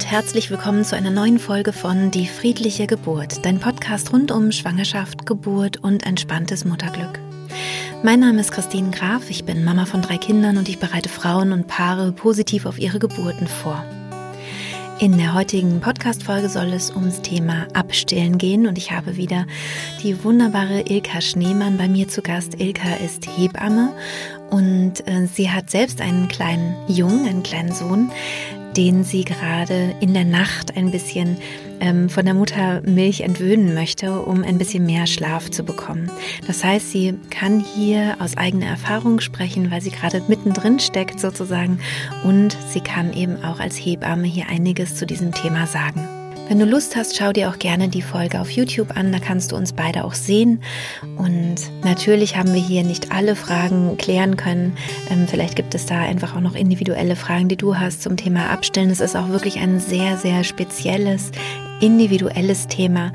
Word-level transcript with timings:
und 0.00 0.10
herzlich 0.10 0.50
willkommen 0.50 0.82
zu 0.82 0.96
einer 0.96 1.10
neuen 1.10 1.38
Folge 1.38 1.74
von 1.74 2.10
Die 2.10 2.26
friedliche 2.26 2.86
Geburt, 2.86 3.44
dein 3.44 3.60
Podcast 3.60 4.14
rund 4.14 4.32
um 4.32 4.50
Schwangerschaft, 4.50 5.26
Geburt 5.26 5.76
und 5.76 6.06
entspanntes 6.06 6.64
Mutterglück. 6.64 7.20
Mein 8.02 8.20
Name 8.20 8.40
ist 8.40 8.50
Christine 8.50 8.92
Graf, 8.92 9.28
ich 9.28 9.44
bin 9.44 9.62
Mama 9.62 9.84
von 9.84 10.00
drei 10.00 10.16
Kindern 10.16 10.56
und 10.56 10.70
ich 10.70 10.78
bereite 10.78 11.10
Frauen 11.10 11.52
und 11.52 11.66
Paare 11.66 12.12
positiv 12.12 12.64
auf 12.64 12.78
ihre 12.78 12.98
Geburten 12.98 13.46
vor. 13.46 13.84
In 15.00 15.18
der 15.18 15.34
heutigen 15.34 15.80
Podcast-Folge 15.80 16.48
soll 16.48 16.72
es 16.72 16.90
ums 16.90 17.20
Thema 17.20 17.66
Abstillen 17.74 18.38
gehen 18.38 18.66
und 18.66 18.78
ich 18.78 18.92
habe 18.92 19.18
wieder 19.18 19.46
die 20.02 20.24
wunderbare 20.24 20.80
Ilka 20.88 21.20
Schneemann 21.20 21.76
bei 21.76 21.88
mir 21.88 22.08
zu 22.08 22.22
Gast. 22.22 22.58
Ilka 22.58 22.94
ist 23.04 23.26
Hebamme 23.26 23.94
und 24.48 25.06
äh, 25.06 25.26
sie 25.26 25.50
hat 25.50 25.68
selbst 25.70 26.00
einen 26.00 26.28
kleinen 26.28 26.74
Jungen, 26.88 27.26
einen 27.26 27.42
kleinen 27.42 27.72
Sohn, 27.72 28.10
den 28.76 29.04
sie 29.04 29.24
gerade 29.24 29.94
in 30.00 30.14
der 30.14 30.24
Nacht 30.24 30.76
ein 30.76 30.90
bisschen 30.90 31.38
ähm, 31.80 32.08
von 32.08 32.24
der 32.24 32.34
Muttermilch 32.34 33.20
entwöhnen 33.20 33.74
möchte, 33.74 34.20
um 34.20 34.44
ein 34.44 34.58
bisschen 34.58 34.86
mehr 34.86 35.06
Schlaf 35.06 35.50
zu 35.50 35.64
bekommen. 35.64 36.10
Das 36.46 36.62
heißt, 36.62 36.90
sie 36.90 37.14
kann 37.30 37.60
hier 37.60 38.16
aus 38.20 38.36
eigener 38.36 38.66
Erfahrung 38.66 39.20
sprechen, 39.20 39.70
weil 39.70 39.80
sie 39.80 39.90
gerade 39.90 40.22
mittendrin 40.28 40.78
steckt 40.78 41.20
sozusagen 41.20 41.80
und 42.24 42.56
sie 42.70 42.80
kann 42.80 43.12
eben 43.12 43.42
auch 43.42 43.60
als 43.60 43.76
Hebamme 43.76 44.26
hier 44.26 44.48
einiges 44.48 44.96
zu 44.96 45.06
diesem 45.06 45.32
Thema 45.32 45.66
sagen. 45.66 46.19
Wenn 46.50 46.58
du 46.58 46.64
Lust 46.64 46.96
hast, 46.96 47.16
schau 47.16 47.32
dir 47.32 47.48
auch 47.48 47.60
gerne 47.60 47.86
die 47.86 48.02
Folge 48.02 48.40
auf 48.40 48.50
YouTube 48.50 48.96
an, 48.96 49.12
da 49.12 49.20
kannst 49.20 49.52
du 49.52 49.56
uns 49.56 49.72
beide 49.72 50.02
auch 50.02 50.14
sehen. 50.14 50.60
Und 51.16 51.54
natürlich 51.84 52.36
haben 52.36 52.52
wir 52.52 52.60
hier 52.60 52.82
nicht 52.82 53.12
alle 53.12 53.36
Fragen 53.36 53.96
klären 53.98 54.36
können. 54.36 54.76
Ähm, 55.12 55.28
vielleicht 55.28 55.54
gibt 55.54 55.76
es 55.76 55.86
da 55.86 56.00
einfach 56.00 56.34
auch 56.34 56.40
noch 56.40 56.56
individuelle 56.56 57.14
Fragen, 57.14 57.46
die 57.46 57.56
du 57.56 57.76
hast 57.76 58.02
zum 58.02 58.16
Thema 58.16 58.50
Abstillen. 58.50 58.90
Es 58.90 58.98
ist 58.98 59.14
auch 59.14 59.28
wirklich 59.28 59.60
ein 59.60 59.78
sehr, 59.78 60.16
sehr 60.16 60.42
spezielles, 60.42 61.30
individuelles 61.80 62.66
Thema. 62.66 63.12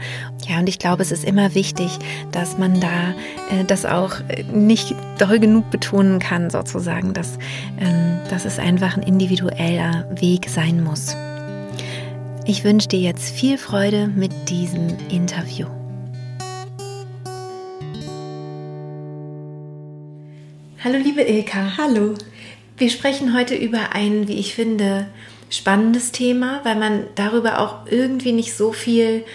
Ja, 0.48 0.60
und 0.60 0.70
ich 0.70 0.80
glaube, 0.80 1.02
es 1.02 1.12
ist 1.12 1.26
immer 1.26 1.56
wichtig, 1.56 1.92
dass 2.32 2.58
man 2.58 2.80
da 2.80 3.10
äh, 3.52 3.66
das 3.68 3.86
auch 3.86 4.14
nicht 4.54 4.96
doll 5.18 5.40
genug 5.40 5.70
betonen 5.72 6.20
kann, 6.20 6.50
sozusagen, 6.50 7.14
dass, 7.14 7.38
ähm, 7.82 8.18
dass 8.30 8.46
es 8.46 8.60
einfach 8.60 8.96
ein 8.96 9.04
individueller 9.04 10.06
Weg 10.22 10.50
sein 10.50 10.82
muss. 10.82 11.18
Ich 12.48 12.64
wünsche 12.64 12.88
dir 12.88 13.00
jetzt 13.00 13.32
viel 13.32 13.58
Freude 13.58 14.08
mit 14.08 14.32
diesem 14.50 14.96
Interview. 15.10 15.66
Hallo 20.84 20.98
liebe 21.00 21.24
Ilka. 21.24 21.76
Hallo. 21.80 22.14
Wir 22.78 22.92
sprechen 22.92 23.36
heute 23.36 23.56
über 23.56 23.94
ein, 23.94 24.28
wie 24.28 24.38
ich 24.38 24.54
finde, 24.54 25.08
spannendes 25.50 26.12
Thema, 26.12 26.62
weil 26.64 26.76
man 26.76 27.08
darüber 27.16 27.62
auch 27.62 27.88
irgendwie 27.90 28.32
nicht 28.32 28.54
so 28.54 28.72
viel 28.72 29.26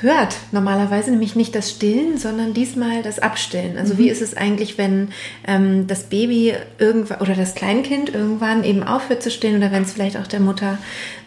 hört 0.00 0.36
normalerweise, 0.52 1.10
nämlich 1.10 1.36
nicht 1.36 1.54
das 1.54 1.70
Stillen, 1.70 2.18
sondern 2.18 2.54
diesmal 2.54 3.02
das 3.02 3.18
Abstillen. 3.18 3.76
Also 3.78 3.94
mhm. 3.94 3.98
wie 3.98 4.08
ist 4.08 4.22
es 4.22 4.36
eigentlich, 4.36 4.78
wenn 4.78 5.08
ähm, 5.46 5.86
das 5.86 6.04
Baby 6.04 6.54
irgendwann 6.78 7.20
oder 7.20 7.34
das 7.34 7.54
Kleinkind 7.54 8.14
irgendwann 8.14 8.64
eben 8.64 8.82
aufhört 8.82 9.22
zu 9.22 9.30
stillen 9.30 9.56
oder 9.56 9.72
wenn 9.72 9.82
es 9.82 9.92
vielleicht 9.92 10.16
auch 10.16 10.26
der 10.26 10.40
Mutter 10.40 10.78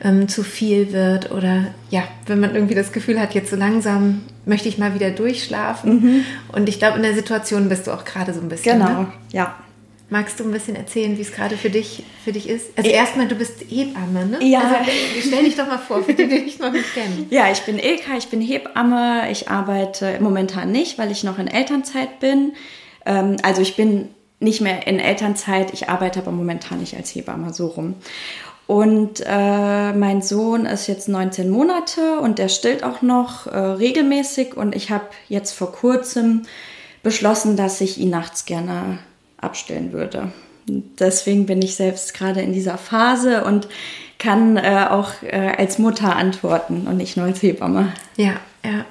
ähm, 0.04 0.28
zu 0.28 0.44
viel 0.44 0.92
wird 0.92 1.32
oder 1.32 1.68
ja, 1.90 2.04
wenn 2.26 2.40
man 2.40 2.56
irgendwie 2.56 2.76
das 2.76 2.92
Gefühl 2.92 3.20
hat, 3.20 3.34
jetzt 3.34 3.50
so 3.50 3.56
langsam 3.56 4.22
möchte 4.46 4.68
ich 4.68 4.78
mal 4.78 4.94
wieder 4.94 5.12
durchschlafen. 5.12 5.94
Mhm. 6.02 6.26
Und 6.52 6.70
ich 6.70 6.80
glaube, 6.80 6.98
in 6.98 7.04
der 7.04 7.14
Situation 7.14 7.70
bist 7.70 7.88
du 7.88 7.92
auch 7.92 8.06
gerade 8.06 8.34
so 8.34 8.42
ein 8.42 8.50
bisschen. 8.50 8.80
Genau, 8.80 9.02
ne? 9.02 9.14
ja. 9.32 9.56
Magst 10.14 10.40
du 10.40 10.44
ein 10.44 10.52
bisschen 10.52 10.76
erzählen, 10.76 11.18
wie 11.18 11.24
es 11.24 11.32
gerade 11.32 11.58
für 11.58 11.72
dich, 11.72 12.04
für 12.24 12.32
dich 12.32 12.48
ist? 12.48 12.78
Also 12.78 12.88
erstmal, 12.88 13.28
du 13.28 13.34
bist 13.34 13.62
Hebamme, 13.68 14.28
ne? 14.28 14.46
Ja. 14.46 14.60
Also, 14.60 14.92
stell 15.28 15.44
dich 15.44 15.56
doch 15.56 15.66
mal 15.66 15.80
vor, 15.80 16.04
für 16.04 16.14
die, 16.14 16.28
die 16.28 16.44
dich 16.44 16.60
noch 16.60 16.72
nicht 16.72 16.94
kennen. 16.94 17.26
Ja, 17.32 17.52
ich 17.52 17.62
bin 17.64 17.80
Ilka, 17.80 18.16
ich 18.16 18.28
bin 18.28 18.40
Hebamme. 18.40 19.32
Ich 19.32 19.50
arbeite 19.50 20.20
momentan 20.20 20.72
nicht, 20.72 21.00
weil 21.00 21.10
ich 21.10 21.24
noch 21.24 21.40
in 21.40 21.48
Elternzeit 21.48 22.20
bin. 22.20 22.54
Ähm, 23.08 23.38
also 23.42 23.64
ich 23.64 23.76
bin 23.76 24.10
nicht 24.40 24.62
mehr 24.62 24.86
in 24.86 25.00
Elternzeit, 25.00 25.74
ich 25.74 25.90
arbeite 25.90 26.20
aber 26.20 26.32
momentan 26.32 26.80
nicht 26.80 26.96
als 26.96 27.16
Hebamme, 27.16 27.52
so 27.52 27.66
rum. 27.66 27.96
Und 28.68 29.24
äh, 29.26 29.94
mein 29.94 30.22
Sohn 30.22 30.68
ist 30.68 30.86
jetzt 30.86 31.10
19 31.10 31.50
Monate 31.50 32.20
und 32.20 32.38
der 32.38 32.50
stillt 32.50 32.84
auch 32.84 33.02
noch 33.02 33.48
äh, 33.48 33.58
regelmäßig. 33.58 34.56
Und 34.56 34.76
ich 34.76 34.92
habe 34.92 35.06
jetzt 35.28 35.54
vor 35.54 35.72
kurzem 35.72 36.44
beschlossen, 37.02 37.58
dass 37.58 37.82
ich 37.82 37.98
ihn 37.98 38.12
nachts 38.12 38.46
gerne 38.46 39.00
abstellen 39.44 39.92
würde. 39.92 40.32
Deswegen 40.68 41.46
bin 41.46 41.62
ich 41.62 41.76
selbst 41.76 42.14
gerade 42.14 42.42
in 42.42 42.54
dieser 42.54 42.78
Phase 42.78 43.44
und 43.44 43.68
kann 44.18 44.56
äh, 44.58 44.88
auch 44.90 45.12
äh, 45.22 45.54
als 45.58 45.80
Mutter 45.80 46.16
antworten 46.16 46.88
und 46.88 46.98
nicht 46.98 47.18
nur 47.18 47.26
als 47.26 47.42
Hebamme. 47.42 47.92
Ja, 48.16 48.34
ja. 48.64 48.86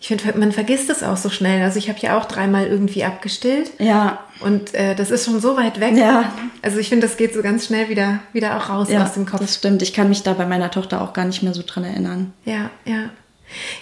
Ich 0.00 0.08
finde, 0.08 0.38
man 0.38 0.52
vergisst 0.52 0.90
es 0.90 1.02
auch 1.02 1.16
so 1.16 1.30
schnell. 1.30 1.62
Also 1.62 1.78
ich 1.78 1.88
habe 1.88 1.98
ja 2.00 2.18
auch 2.18 2.26
dreimal 2.26 2.66
irgendwie 2.66 3.04
abgestillt. 3.04 3.70
Ja. 3.78 4.18
Und 4.40 4.74
äh, 4.74 4.94
das 4.94 5.10
ist 5.10 5.24
schon 5.24 5.40
so 5.40 5.56
weit 5.56 5.80
weg. 5.80 5.96
Ja. 5.96 6.30
Also 6.60 6.78
ich 6.78 6.90
finde, 6.90 7.06
das 7.06 7.16
geht 7.16 7.32
so 7.32 7.40
ganz 7.40 7.66
schnell 7.66 7.88
wieder, 7.88 8.20
wieder 8.34 8.58
auch 8.58 8.68
raus 8.68 8.88
ja, 8.90 9.02
aus 9.02 9.14
dem 9.14 9.24
Kopf. 9.24 9.40
Das 9.40 9.54
stimmt. 9.54 9.80
Ich 9.80 9.94
kann 9.94 10.10
mich 10.10 10.22
da 10.22 10.34
bei 10.34 10.44
meiner 10.44 10.70
Tochter 10.70 11.00
auch 11.00 11.14
gar 11.14 11.24
nicht 11.24 11.42
mehr 11.42 11.54
so 11.54 11.62
dran 11.66 11.84
erinnern. 11.84 12.34
Ja, 12.44 12.70
ja. 12.84 13.08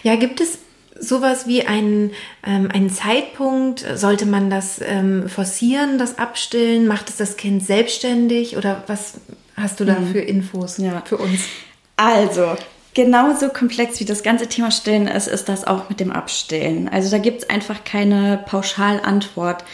Ja, 0.04 0.14
gibt 0.14 0.41
es 0.41 0.58
sowas 1.02 1.46
wie 1.46 1.66
einen, 1.66 2.12
ähm, 2.46 2.68
einen 2.72 2.90
Zeitpunkt? 2.90 3.84
Sollte 3.94 4.24
man 4.26 4.48
das 4.50 4.80
ähm, 4.82 5.28
forcieren, 5.28 5.98
das 5.98 6.18
Abstillen? 6.18 6.86
Macht 6.86 7.08
es 7.08 7.16
das 7.16 7.36
Kind 7.36 7.64
selbstständig? 7.64 8.56
Oder 8.56 8.84
was 8.86 9.14
hast 9.56 9.80
du 9.80 9.84
da 9.84 9.98
mhm. 9.98 10.12
für 10.12 10.20
Infos 10.20 10.78
ja. 10.78 11.02
für 11.04 11.18
uns? 11.18 11.40
Also, 11.96 12.56
genauso 12.94 13.48
komplex 13.48 14.00
wie 14.00 14.04
das 14.04 14.22
ganze 14.22 14.46
Thema 14.46 14.70
Stillen 14.70 15.08
ist, 15.08 15.28
ist 15.28 15.48
das 15.48 15.66
auch 15.66 15.88
mit 15.88 16.00
dem 16.00 16.12
Abstillen. 16.12 16.88
Also 16.88 17.10
da 17.10 17.19
gibt 17.19 17.42
es 17.42 17.50
einfach 17.50 17.84
keine 17.84 18.42
Pauschalantwort. 18.46 19.64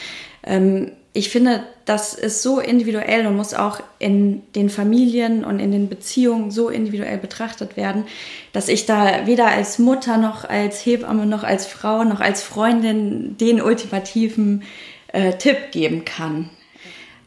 Ähm, 0.43 0.93
ich 1.19 1.31
finde, 1.31 1.65
das 1.85 2.15
ist 2.15 2.43
so 2.43 2.61
individuell 2.61 3.27
und 3.27 3.37
muss 3.37 3.53
auch 3.53 3.81
in 3.99 4.43
den 4.53 4.71
Familien 4.71 5.45
und 5.45 5.59
in 5.59 5.73
den 5.73 5.89
Beziehungen 5.89 6.53
so 6.53 6.69
individuell 6.69 7.19
betrachtet 7.19 7.77
werden, 7.77 8.05
dass 8.53 8.69
ich 8.69 8.87
da 8.87 9.27
weder 9.27 9.49
als 9.49 9.81
Mutter 9.81 10.17
noch 10.17 10.45
als 10.45 10.87
Hebamme 10.87 11.27
noch 11.27 11.43
als 11.43 11.67
Frau 11.67 12.05
noch 12.05 12.21
als 12.21 12.45
Freundin 12.45 13.37
den 13.37 13.61
ultimativen 13.61 14.63
äh, 15.09 15.33
Tipp 15.33 15.73
geben 15.73 16.05
kann. 16.05 16.51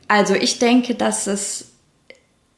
Also 0.07 0.35
ich 0.35 0.57
denke, 0.57 0.95
dass 0.95 1.27
es 1.27 1.71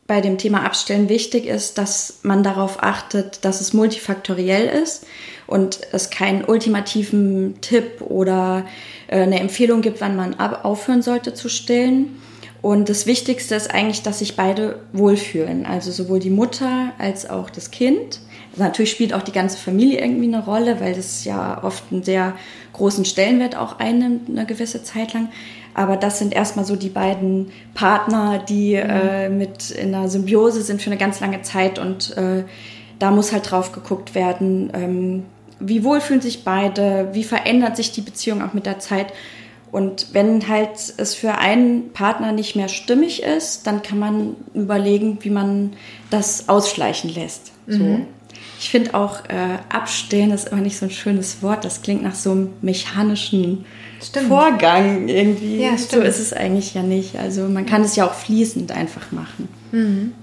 bei 0.05 0.22
dem 0.22 0.38
Thema 0.38 0.63
Abstellen 0.63 1.09
wichtig 1.09 1.47
ist, 1.47 1.79
dass 1.79 2.19
man 2.22 2.43
darauf 2.43 2.83
achtet, 2.83 3.43
dass 3.43 3.59
es 3.59 3.73
multifaktoriell 3.73 4.67
ist 4.67 5.07
und 5.47 5.81
es 5.91 6.09
keinen 6.09 6.45
ultimativen 6.45 7.55
Tipp 7.61 8.01
oder 8.01 8.65
äh, 9.07 9.21
eine 9.21 9.39
Empfehlung 9.39 9.81
gibt, 9.81 10.01
wann 10.01 10.15
man 10.15 10.39
aufhören 10.39 11.01
sollte 11.01 11.33
zu 11.33 11.49
stillen. 11.49 12.17
Und 12.61 12.87
das 12.87 13.05
Wichtigste 13.05 13.55
ist 13.55 13.73
eigentlich, 13.73 14.03
dass 14.03 14.19
sich 14.19 14.37
beide 14.37 14.79
wohlfühlen, 14.93 15.65
also 15.65 15.91
sowohl 15.91 16.19
die 16.19 16.29
Mutter 16.29 16.93
als 16.97 17.29
auch 17.29 17.49
das 17.49 17.71
Kind. 17.71 18.21
Also 18.51 18.63
natürlich 18.63 18.91
spielt 18.91 19.13
auch 19.13 19.21
die 19.21 19.33
ganze 19.33 19.57
Familie 19.57 19.99
irgendwie 19.99 20.27
eine 20.27 20.45
Rolle, 20.45 20.79
weil 20.79 20.93
das 20.93 21.25
ja 21.25 21.61
oft 21.61 21.83
einen 21.91 22.03
sehr 22.03 22.35
großen 22.71 23.03
Stellenwert 23.03 23.57
auch 23.57 23.79
einnimmt, 23.79 24.29
eine 24.29 24.45
gewisse 24.45 24.81
Zeit 24.81 25.13
lang. 25.13 25.29
Aber 25.73 25.97
das 25.97 26.19
sind 26.19 26.33
erstmal 26.33 26.63
so 26.63 26.75
die 26.75 26.89
beiden 26.89 27.51
Partner, 27.73 28.39
die 28.47 28.75
mhm. 28.75 28.89
äh, 28.89 29.29
mit 29.29 29.71
in 29.71 29.93
einer 29.93 30.07
Symbiose 30.07 30.61
sind 30.61 30.81
für 30.81 30.89
eine 30.89 30.97
ganz 30.97 31.19
lange 31.19 31.41
Zeit 31.41 31.79
und 31.79 32.15
äh, 32.15 32.43
da 32.99 33.11
muss 33.11 33.31
halt 33.31 33.49
drauf 33.49 33.71
geguckt 33.71 34.15
werden, 34.15 34.71
ähm, 34.73 35.23
wie 35.59 35.83
wohl 35.83 36.01
fühlen 36.01 36.21
sich 36.21 36.43
beide, 36.43 37.09
wie 37.13 37.23
verändert 37.23 37.77
sich 37.77 37.91
die 37.91 38.01
Beziehung 38.01 38.41
auch 38.41 38.53
mit 38.53 38.65
der 38.65 38.79
Zeit. 38.79 39.13
Und 39.71 40.07
wenn 40.13 40.47
halt 40.47 40.93
es 40.97 41.15
für 41.15 41.35
einen 41.40 41.93
Partner 41.93 42.31
nicht 42.31 42.55
mehr 42.55 42.67
stimmig 42.67 43.23
ist, 43.23 43.66
dann 43.66 43.81
kann 43.81 43.97
man 43.97 44.35
überlegen, 44.53 45.17
wie 45.22 45.31
man 45.31 45.73
das 46.09 46.47
ausschleichen 46.47 47.09
lässt. 47.09 47.51
Mhm. 47.66 47.73
So. 47.73 47.99
Ich 48.59 48.69
finde 48.69 48.93
auch, 48.93 49.25
äh, 49.25 49.57
abstellen 49.69 50.31
ist 50.31 50.49
immer 50.49 50.61
nicht 50.61 50.78
so 50.78 50.85
ein 50.85 50.91
schönes 50.91 51.41
Wort. 51.41 51.66
Das 51.66 51.81
klingt 51.81 52.03
nach 52.03 52.16
so 52.16 52.31
einem 52.31 52.49
mechanischen 52.61 53.66
stimmt. 54.01 54.28
Vorgang 54.28 55.07
irgendwie. 55.07 55.57
Ja, 55.57 55.78
so 55.78 55.99
ist 55.99 56.19
es 56.19 56.34
eigentlich 56.34 56.73
ja 56.73 56.84
nicht. 56.84 57.17
Also 57.17 57.47
man 57.47 57.66
kann 57.66 57.81
es 57.81 57.96
ja 57.96 58.05
auch 58.05 58.13
fließend 58.13 58.72
einfach 58.72 59.11
machen. 59.11 59.49
Mhm. 59.72 60.13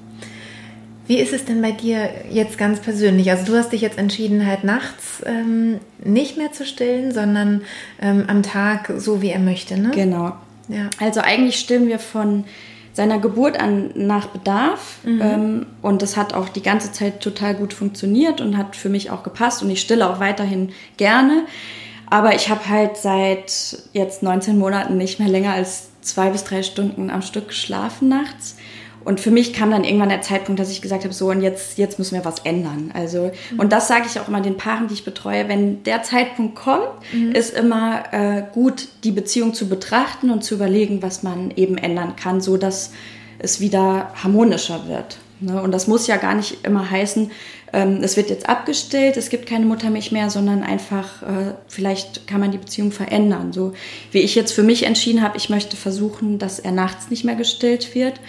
Wie 1.10 1.18
ist 1.18 1.32
es 1.32 1.44
denn 1.44 1.60
bei 1.60 1.72
dir 1.72 2.08
jetzt 2.30 2.56
ganz 2.56 2.78
persönlich? 2.78 3.32
Also 3.32 3.44
du 3.44 3.58
hast 3.58 3.72
dich 3.72 3.80
jetzt 3.80 3.98
entschieden, 3.98 4.46
halt 4.46 4.62
nachts 4.62 5.20
ähm, 5.26 5.80
nicht 5.98 6.36
mehr 6.36 6.52
zu 6.52 6.64
stillen, 6.64 7.10
sondern 7.10 7.62
ähm, 8.00 8.26
am 8.28 8.44
Tag 8.44 8.92
so, 8.96 9.20
wie 9.20 9.30
er 9.30 9.40
möchte, 9.40 9.76
ne? 9.76 9.90
Genau. 9.92 10.34
Ja. 10.68 10.88
Also 11.00 11.18
eigentlich 11.20 11.58
stillen 11.58 11.88
wir 11.88 11.98
von 11.98 12.44
seiner 12.92 13.18
Geburt 13.18 13.58
an 13.58 13.90
nach 13.96 14.28
Bedarf 14.28 14.98
mhm. 15.02 15.20
ähm, 15.20 15.66
und 15.82 16.00
das 16.00 16.16
hat 16.16 16.32
auch 16.32 16.48
die 16.48 16.62
ganze 16.62 16.92
Zeit 16.92 17.20
total 17.20 17.56
gut 17.56 17.72
funktioniert 17.72 18.40
und 18.40 18.56
hat 18.56 18.76
für 18.76 18.88
mich 18.88 19.10
auch 19.10 19.24
gepasst 19.24 19.64
und 19.64 19.70
ich 19.70 19.80
stille 19.80 20.08
auch 20.08 20.20
weiterhin 20.20 20.70
gerne. 20.96 21.44
Aber 22.08 22.36
ich 22.36 22.50
habe 22.50 22.68
halt 22.68 22.96
seit 22.96 23.82
jetzt 23.92 24.22
19 24.22 24.56
Monaten 24.56 24.96
nicht 24.96 25.18
mehr 25.18 25.28
länger 25.28 25.54
als 25.54 25.88
zwei 26.02 26.30
bis 26.30 26.44
drei 26.44 26.62
Stunden 26.62 27.10
am 27.10 27.22
Stück 27.22 27.48
geschlafen 27.48 28.08
nachts. 28.08 28.54
Und 29.04 29.20
für 29.20 29.30
mich 29.30 29.52
kam 29.52 29.70
dann 29.70 29.84
irgendwann 29.84 30.10
der 30.10 30.20
Zeitpunkt, 30.20 30.60
dass 30.60 30.70
ich 30.70 30.82
gesagt 30.82 31.04
habe, 31.04 31.14
so 31.14 31.30
und 31.30 31.40
jetzt, 31.40 31.78
jetzt 31.78 31.98
müssen 31.98 32.14
wir 32.14 32.24
was 32.24 32.40
ändern. 32.40 32.90
Also, 32.94 33.30
mhm. 33.50 33.60
und 33.60 33.72
das 33.72 33.88
sage 33.88 34.04
ich 34.06 34.20
auch 34.20 34.28
immer 34.28 34.40
den 34.40 34.56
Paaren, 34.56 34.88
die 34.88 34.94
ich 34.94 35.04
betreue, 35.04 35.48
wenn 35.48 35.82
der 35.84 36.02
Zeitpunkt 36.02 36.54
kommt, 36.54 36.88
mhm. 37.12 37.32
ist 37.32 37.56
immer 37.56 38.04
äh, 38.12 38.42
gut, 38.52 38.88
die 39.04 39.12
Beziehung 39.12 39.54
zu 39.54 39.68
betrachten 39.68 40.30
und 40.30 40.44
zu 40.44 40.54
überlegen, 40.54 41.02
was 41.02 41.22
man 41.22 41.50
eben 41.56 41.78
ändern 41.78 42.16
kann, 42.16 42.40
so 42.40 42.56
dass 42.56 42.92
es 43.38 43.60
wieder 43.60 44.12
harmonischer 44.22 44.86
wird. 44.86 45.18
Ne? 45.40 45.60
Und 45.62 45.72
das 45.72 45.86
muss 45.86 46.06
ja 46.06 46.16
gar 46.16 46.34
nicht 46.34 46.66
immer 46.66 46.90
heißen, 46.90 47.30
ähm, 47.72 48.00
es 48.02 48.16
wird 48.16 48.30
jetzt 48.30 48.48
abgestellt, 48.48 49.16
es 49.16 49.30
gibt 49.30 49.46
keine 49.46 49.64
Muttermilch 49.64 50.12
mehr, 50.12 50.28
sondern 50.28 50.62
einfach, 50.62 51.22
äh, 51.22 51.54
vielleicht 51.68 52.26
kann 52.26 52.40
man 52.40 52.50
die 52.50 52.58
Beziehung 52.58 52.92
verändern. 52.92 53.52
So 53.52 53.72
wie 54.12 54.18
ich 54.18 54.34
jetzt 54.34 54.52
für 54.52 54.62
mich 54.62 54.84
entschieden 54.84 55.22
habe, 55.22 55.36
ich 55.36 55.48
möchte 55.48 55.76
versuchen, 55.76 56.38
dass 56.38 56.58
er 56.58 56.72
nachts 56.72 57.10
nicht 57.10 57.24
mehr 57.24 57.36
gestillt 57.36 57.94
wird 57.94 58.20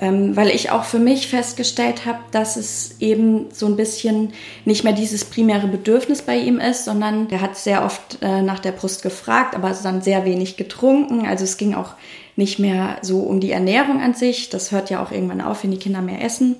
ähm, 0.00 0.34
weil 0.34 0.48
ich 0.48 0.70
auch 0.70 0.84
für 0.84 0.98
mich 0.98 1.28
festgestellt 1.28 2.06
habe, 2.06 2.18
dass 2.30 2.56
es 2.56 2.96
eben 3.00 3.46
so 3.52 3.66
ein 3.66 3.76
bisschen 3.76 4.32
nicht 4.64 4.82
mehr 4.82 4.94
dieses 4.94 5.24
primäre 5.24 5.66
Bedürfnis 5.66 6.22
bei 6.22 6.36
ihm 6.36 6.58
ist, 6.58 6.86
sondern 6.86 7.28
er 7.30 7.42
hat 7.42 7.56
sehr 7.56 7.84
oft 7.84 8.18
äh, 8.22 8.42
nach 8.42 8.60
der 8.60 8.72
Brust 8.72 9.02
gefragt, 9.02 9.54
aber 9.54 9.76
dann 9.82 10.00
sehr 10.00 10.24
wenig 10.24 10.56
getrunken. 10.56 11.26
Also 11.26 11.44
es 11.44 11.58
ging 11.58 11.74
auch 11.74 11.94
nicht 12.36 12.58
mehr 12.58 12.96
so 13.02 13.20
um 13.20 13.40
die 13.40 13.52
Ernährung 13.52 14.00
an 14.00 14.14
sich. 14.14 14.48
Das 14.48 14.72
hört 14.72 14.88
ja 14.88 15.02
auch 15.02 15.12
irgendwann 15.12 15.42
auf, 15.42 15.62
wenn 15.62 15.70
die 15.70 15.78
Kinder 15.78 16.00
mehr 16.00 16.24
essen. 16.24 16.56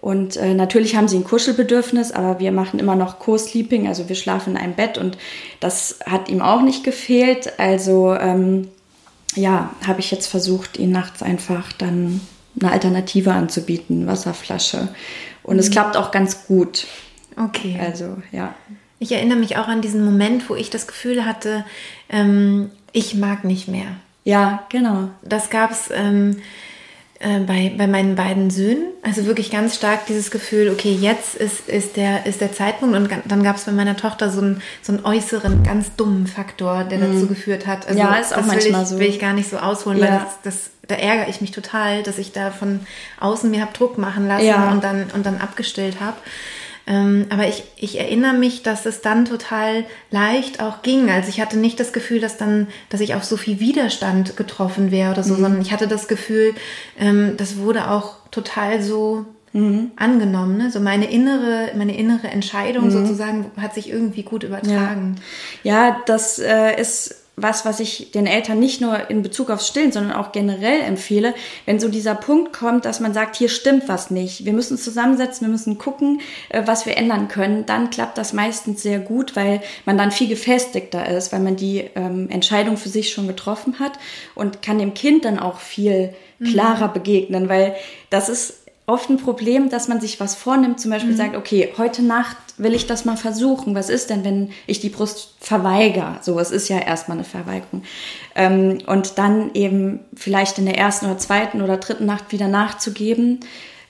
Und 0.00 0.38
äh, 0.38 0.54
natürlich 0.54 0.96
haben 0.96 1.08
sie 1.08 1.18
ein 1.18 1.24
Kuschelbedürfnis, 1.24 2.12
aber 2.12 2.40
wir 2.40 2.52
machen 2.52 2.80
immer 2.80 2.96
noch 2.96 3.18
Co-Sleeping, 3.18 3.86
also 3.86 4.08
wir 4.08 4.16
schlafen 4.16 4.54
in 4.54 4.56
einem 4.56 4.72
Bett 4.72 4.96
und 4.96 5.18
das 5.60 5.98
hat 6.06 6.30
ihm 6.30 6.40
auch 6.40 6.62
nicht 6.62 6.84
gefehlt. 6.84 7.58
Also 7.58 8.14
ähm, 8.14 8.68
ja, 9.34 9.74
habe 9.86 10.00
ich 10.00 10.10
jetzt 10.10 10.26
versucht, 10.26 10.78
ihn 10.78 10.90
nachts 10.90 11.22
einfach 11.22 11.72
dann 11.74 12.22
eine 12.60 12.72
Alternative 12.72 13.32
anzubieten, 13.32 14.06
Wasserflasche. 14.06 14.88
Und 15.42 15.54
mhm. 15.54 15.60
es 15.60 15.70
klappt 15.70 15.96
auch 15.96 16.10
ganz 16.10 16.46
gut. 16.46 16.86
Okay. 17.36 17.78
Also, 17.80 18.16
ja. 18.32 18.54
Ich 18.98 19.12
erinnere 19.12 19.38
mich 19.38 19.56
auch 19.56 19.68
an 19.68 19.80
diesen 19.80 20.04
Moment, 20.04 20.50
wo 20.50 20.54
ich 20.54 20.70
das 20.70 20.86
Gefühl 20.86 21.24
hatte, 21.24 21.64
ähm, 22.10 22.70
ich 22.92 23.14
mag 23.14 23.44
nicht 23.44 23.68
mehr. 23.68 23.96
Ja, 24.24 24.64
genau. 24.68 25.08
Das 25.22 25.48
gab 25.48 25.70
es 25.70 25.88
ähm, 25.92 26.42
äh, 27.20 27.40
bei, 27.40 27.72
bei 27.76 27.86
meinen 27.86 28.14
beiden 28.14 28.50
Söhnen. 28.50 28.84
Also 29.02 29.26
wirklich 29.26 29.50
ganz 29.50 29.76
stark 29.76 30.06
dieses 30.06 30.30
Gefühl, 30.30 30.70
okay, 30.70 30.92
jetzt 30.92 31.34
ist, 31.34 31.68
ist, 31.68 31.96
der, 31.96 32.26
ist 32.26 32.40
der 32.40 32.52
Zeitpunkt. 32.52 32.96
Und 32.96 33.10
dann 33.26 33.42
gab 33.42 33.56
es 33.56 33.64
bei 33.64 33.72
meiner 33.72 33.96
Tochter 33.96 34.30
so 34.30 34.40
einen, 34.40 34.62
so 34.82 34.92
einen 34.92 35.04
äußeren, 35.04 35.62
ganz 35.62 35.94
dummen 35.96 36.26
Faktor, 36.26 36.84
der 36.84 36.98
mhm. 36.98 37.14
dazu 37.14 37.26
geführt 37.26 37.66
hat. 37.66 37.86
Also 37.86 37.98
ja, 37.98 38.14
ist 38.16 38.34
auch 38.34 38.44
manchmal 38.46 38.82
ich, 38.82 38.88
so. 38.88 38.98
will 38.98 39.08
ich 39.08 39.18
gar 39.18 39.32
nicht 39.32 39.50
so 39.50 39.58
ausholen, 39.58 39.98
ja. 39.98 40.04
weil 40.06 40.18
das, 40.18 40.38
das 40.42 40.70
da 40.90 40.96
ärgere 40.96 41.28
ich 41.28 41.40
mich 41.40 41.50
total, 41.52 42.02
dass 42.02 42.18
ich 42.18 42.32
da 42.32 42.50
von 42.50 42.80
außen 43.20 43.50
mir 43.50 43.60
habe 43.60 43.72
Druck 43.72 43.98
machen 43.98 44.28
lassen 44.28 44.46
ja. 44.46 44.70
und 44.70 44.82
dann 44.84 45.10
und 45.14 45.24
dann 45.24 45.38
abgestellt 45.38 46.00
habe. 46.00 46.16
Ähm, 46.86 47.26
aber 47.28 47.46
ich, 47.46 47.62
ich 47.76 48.00
erinnere 48.00 48.32
mich, 48.32 48.62
dass 48.62 48.84
es 48.84 49.00
dann 49.00 49.24
total 49.24 49.84
leicht 50.10 50.60
auch 50.60 50.82
ging. 50.82 51.08
Also 51.10 51.28
ich 51.28 51.40
hatte 51.40 51.56
nicht 51.56 51.78
das 51.78 51.92
Gefühl, 51.92 52.20
dass 52.20 52.36
dann, 52.36 52.66
dass 52.88 53.00
ich 53.00 53.14
auf 53.14 53.22
so 53.22 53.36
viel 53.36 53.60
Widerstand 53.60 54.36
getroffen 54.36 54.90
wäre 54.90 55.12
oder 55.12 55.22
so, 55.22 55.34
mhm. 55.34 55.42
sondern 55.42 55.62
ich 55.62 55.72
hatte 55.72 55.86
das 55.86 56.08
Gefühl, 56.08 56.54
ähm, 56.98 57.34
das 57.36 57.58
wurde 57.58 57.90
auch 57.90 58.16
total 58.30 58.82
so 58.82 59.26
Mhm. 59.52 59.90
angenommen. 59.96 60.58
Ne? 60.58 60.70
So 60.70 60.78
meine 60.78 61.10
innere, 61.10 61.70
meine 61.76 61.98
innere 61.98 62.28
Entscheidung 62.28 62.84
mhm. 62.84 62.90
sozusagen 62.92 63.50
hat 63.60 63.74
sich 63.74 63.90
irgendwie 63.90 64.22
gut 64.22 64.44
übertragen. 64.44 65.16
Ja, 65.64 65.88
ja 65.88 65.96
das 66.06 66.38
äh, 66.38 66.80
ist 66.80 67.19
was, 67.42 67.64
was 67.64 67.80
ich 67.80 68.10
den 68.12 68.26
Eltern 68.26 68.58
nicht 68.58 68.80
nur 68.80 69.10
in 69.10 69.22
Bezug 69.22 69.50
aufs 69.50 69.68
Stillen, 69.68 69.92
sondern 69.92 70.12
auch 70.12 70.32
generell 70.32 70.80
empfehle, 70.82 71.34
wenn 71.66 71.80
so 71.80 71.88
dieser 71.88 72.14
Punkt 72.14 72.52
kommt, 72.52 72.84
dass 72.84 73.00
man 73.00 73.14
sagt, 73.14 73.36
hier 73.36 73.48
stimmt 73.48 73.88
was 73.88 74.10
nicht, 74.10 74.44
wir 74.44 74.52
müssen 74.52 74.78
zusammensetzen, 74.78 75.46
wir 75.46 75.52
müssen 75.52 75.78
gucken, 75.78 76.20
äh, 76.48 76.62
was 76.66 76.86
wir 76.86 76.96
ändern 76.96 77.28
können, 77.28 77.66
dann 77.66 77.90
klappt 77.90 78.18
das 78.18 78.32
meistens 78.32 78.82
sehr 78.82 78.98
gut, 78.98 79.36
weil 79.36 79.60
man 79.84 79.98
dann 79.98 80.10
viel 80.10 80.28
gefestigter 80.28 81.08
ist, 81.08 81.32
weil 81.32 81.40
man 81.40 81.56
die 81.56 81.84
ähm, 81.94 82.28
Entscheidung 82.30 82.76
für 82.76 82.88
sich 82.88 83.12
schon 83.12 83.26
getroffen 83.26 83.78
hat 83.78 83.92
und 84.34 84.62
kann 84.62 84.78
dem 84.78 84.94
Kind 84.94 85.24
dann 85.24 85.38
auch 85.38 85.58
viel 85.58 86.14
mhm. 86.38 86.46
klarer 86.46 86.88
mhm. 86.88 86.92
begegnen, 86.92 87.48
weil 87.48 87.74
das 88.10 88.28
ist 88.28 88.59
oft 88.90 89.08
ein 89.08 89.16
Problem, 89.16 89.70
dass 89.70 89.88
man 89.88 90.00
sich 90.00 90.20
was 90.20 90.34
vornimmt, 90.34 90.80
zum 90.80 90.90
Beispiel 90.90 91.12
mhm. 91.12 91.16
sagt, 91.16 91.36
okay, 91.36 91.72
heute 91.78 92.02
Nacht 92.02 92.36
will 92.58 92.74
ich 92.74 92.86
das 92.86 93.04
mal 93.04 93.16
versuchen. 93.16 93.74
Was 93.74 93.88
ist 93.88 94.10
denn, 94.10 94.24
wenn 94.24 94.50
ich 94.66 94.80
die 94.80 94.88
Brust 94.88 95.34
verweigere? 95.40 96.18
So, 96.20 96.38
es 96.38 96.50
ist 96.50 96.68
ja 96.68 96.78
erstmal 96.78 97.16
eine 97.16 97.24
Verweigerung. 97.24 97.82
Ähm, 98.34 98.78
und 98.86 99.18
dann 99.18 99.54
eben 99.54 100.00
vielleicht 100.14 100.58
in 100.58 100.66
der 100.66 100.78
ersten 100.78 101.06
oder 101.06 101.18
zweiten 101.18 101.62
oder 101.62 101.78
dritten 101.78 102.06
Nacht 102.06 102.32
wieder 102.32 102.48
nachzugeben, 102.48 103.40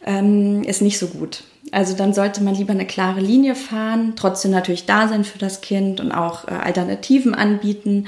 ähm, 0.05 0.62
ist 0.62 0.82
nicht 0.82 0.99
so 0.99 1.08
gut. 1.08 1.44
Also 1.73 1.94
dann 1.94 2.14
sollte 2.14 2.43
man 2.43 2.55
lieber 2.55 2.73
eine 2.73 2.87
klare 2.87 3.20
Linie 3.20 3.55
fahren, 3.55 4.14
trotzdem 4.17 4.50
natürlich 4.50 4.87
da 4.87 5.08
sein 5.08 5.25
für 5.25 5.38
das 5.38 5.61
Kind 5.61 6.00
und 6.00 6.11
auch 6.11 6.49
äh, 6.49 6.52
Alternativen 6.52 7.35
anbieten. 7.35 8.06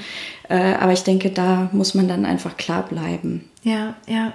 Äh, 0.49 0.73
aber 0.73 0.91
ich 0.91 1.03
denke, 1.03 1.29
da 1.29 1.69
muss 1.71 1.93
man 1.93 2.07
dann 2.07 2.25
einfach 2.25 2.57
klar 2.57 2.83
bleiben. 2.83 3.49
Ja, 3.63 3.95
ja. 4.07 4.33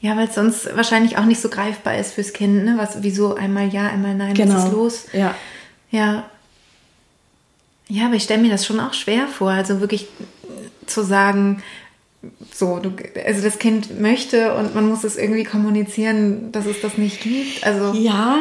Ja, 0.00 0.16
weil 0.16 0.28
es 0.28 0.34
sonst 0.34 0.76
wahrscheinlich 0.76 1.18
auch 1.18 1.24
nicht 1.24 1.40
so 1.40 1.48
greifbar 1.48 1.98
ist 1.98 2.14
fürs 2.14 2.32
Kind, 2.32 2.64
ne? 2.64 2.74
Was, 2.76 3.02
wieso 3.02 3.34
einmal 3.34 3.68
ja, 3.68 3.88
einmal 3.88 4.14
nein, 4.14 4.34
genau. 4.34 4.54
was 4.54 4.64
ist 4.64 4.72
los? 4.72 5.06
Ja. 5.12 5.34
Ja. 5.90 6.28
Ja, 7.88 8.06
aber 8.06 8.14
ich 8.14 8.22
stelle 8.22 8.42
mir 8.42 8.50
das 8.50 8.66
schon 8.66 8.80
auch 8.80 8.92
schwer 8.92 9.26
vor, 9.26 9.50
also 9.50 9.80
wirklich 9.80 10.08
zu 10.86 11.02
sagen, 11.02 11.62
so, 12.52 12.78
du, 12.78 12.92
also 13.24 13.42
das 13.42 13.58
Kind 13.58 14.00
möchte 14.00 14.54
und 14.54 14.74
man 14.74 14.88
muss 14.88 15.04
es 15.04 15.16
irgendwie 15.16 15.44
kommunizieren, 15.44 16.52
dass 16.52 16.66
es 16.66 16.80
das 16.80 16.98
nicht 16.98 17.20
gibt. 17.22 17.64
Also 17.64 17.98
ja, 17.98 18.36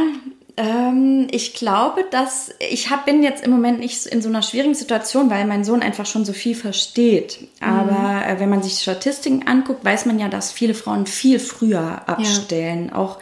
ähm, 0.57 1.27
ich 1.29 1.53
glaube, 1.53 2.03
dass 2.09 2.53
ich 2.59 2.89
hab, 2.89 3.05
bin 3.05 3.21
jetzt 3.21 3.43
im 3.43 3.51
Moment 3.51 3.79
nicht 3.79 4.07
in 4.07 4.23
so 4.23 4.29
einer 4.29 4.41
schwierigen 4.41 4.73
Situation, 4.73 5.29
weil 5.29 5.45
mein 5.45 5.63
Sohn 5.63 5.83
einfach 5.83 6.07
schon 6.07 6.25
so 6.25 6.33
viel 6.33 6.55
versteht. 6.55 7.47
Aber 7.61 7.91
mhm. 7.91 8.23
äh, 8.23 8.39
wenn 8.39 8.49
man 8.49 8.63
sich 8.63 8.79
Statistiken 8.79 9.47
anguckt, 9.47 9.85
weiß 9.85 10.07
man 10.07 10.17
ja, 10.17 10.29
dass 10.29 10.51
viele 10.51 10.73
Frauen 10.73 11.05
viel 11.05 11.39
früher 11.39 12.09
abstellen, 12.09 12.87
ja. 12.87 12.95
auch 12.95 13.19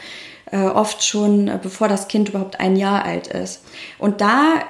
äh, 0.51 0.61
oft 0.61 1.03
schon 1.03 1.49
äh, 1.49 1.59
bevor 1.61 1.89
das 1.89 2.07
Kind 2.07 2.29
überhaupt 2.29 2.61
ein 2.61 2.77
Jahr 2.77 3.03
alt 3.03 3.27
ist. 3.27 3.61
Und 3.99 4.21
da 4.21 4.61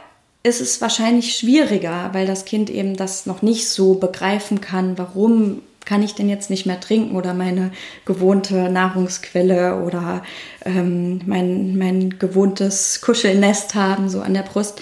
ist 0.41 0.59
es 0.59 0.81
wahrscheinlich 0.81 1.37
schwieriger, 1.37 2.09
weil 2.13 2.25
das 2.25 2.45
Kind 2.45 2.71
eben 2.71 2.95
das 2.95 3.27
noch 3.27 3.43
nicht 3.43 3.67
so 3.69 3.95
begreifen 3.95 4.59
kann, 4.59 4.97
warum 4.97 5.61
kann 5.85 6.03
ich 6.03 6.15
denn 6.15 6.29
jetzt 6.29 6.49
nicht 6.49 6.65
mehr 6.65 6.79
trinken 6.79 7.15
oder 7.15 7.33
meine 7.33 7.71
gewohnte 8.05 8.69
Nahrungsquelle 8.69 9.81
oder 9.83 10.23
ähm, 10.65 11.21
mein, 11.25 11.77
mein 11.77 12.17
gewohntes 12.19 13.01
Kuschelnest 13.01 13.75
haben, 13.75 14.09
so 14.09 14.21
an 14.21 14.33
der 14.33 14.43
Brust. 14.43 14.81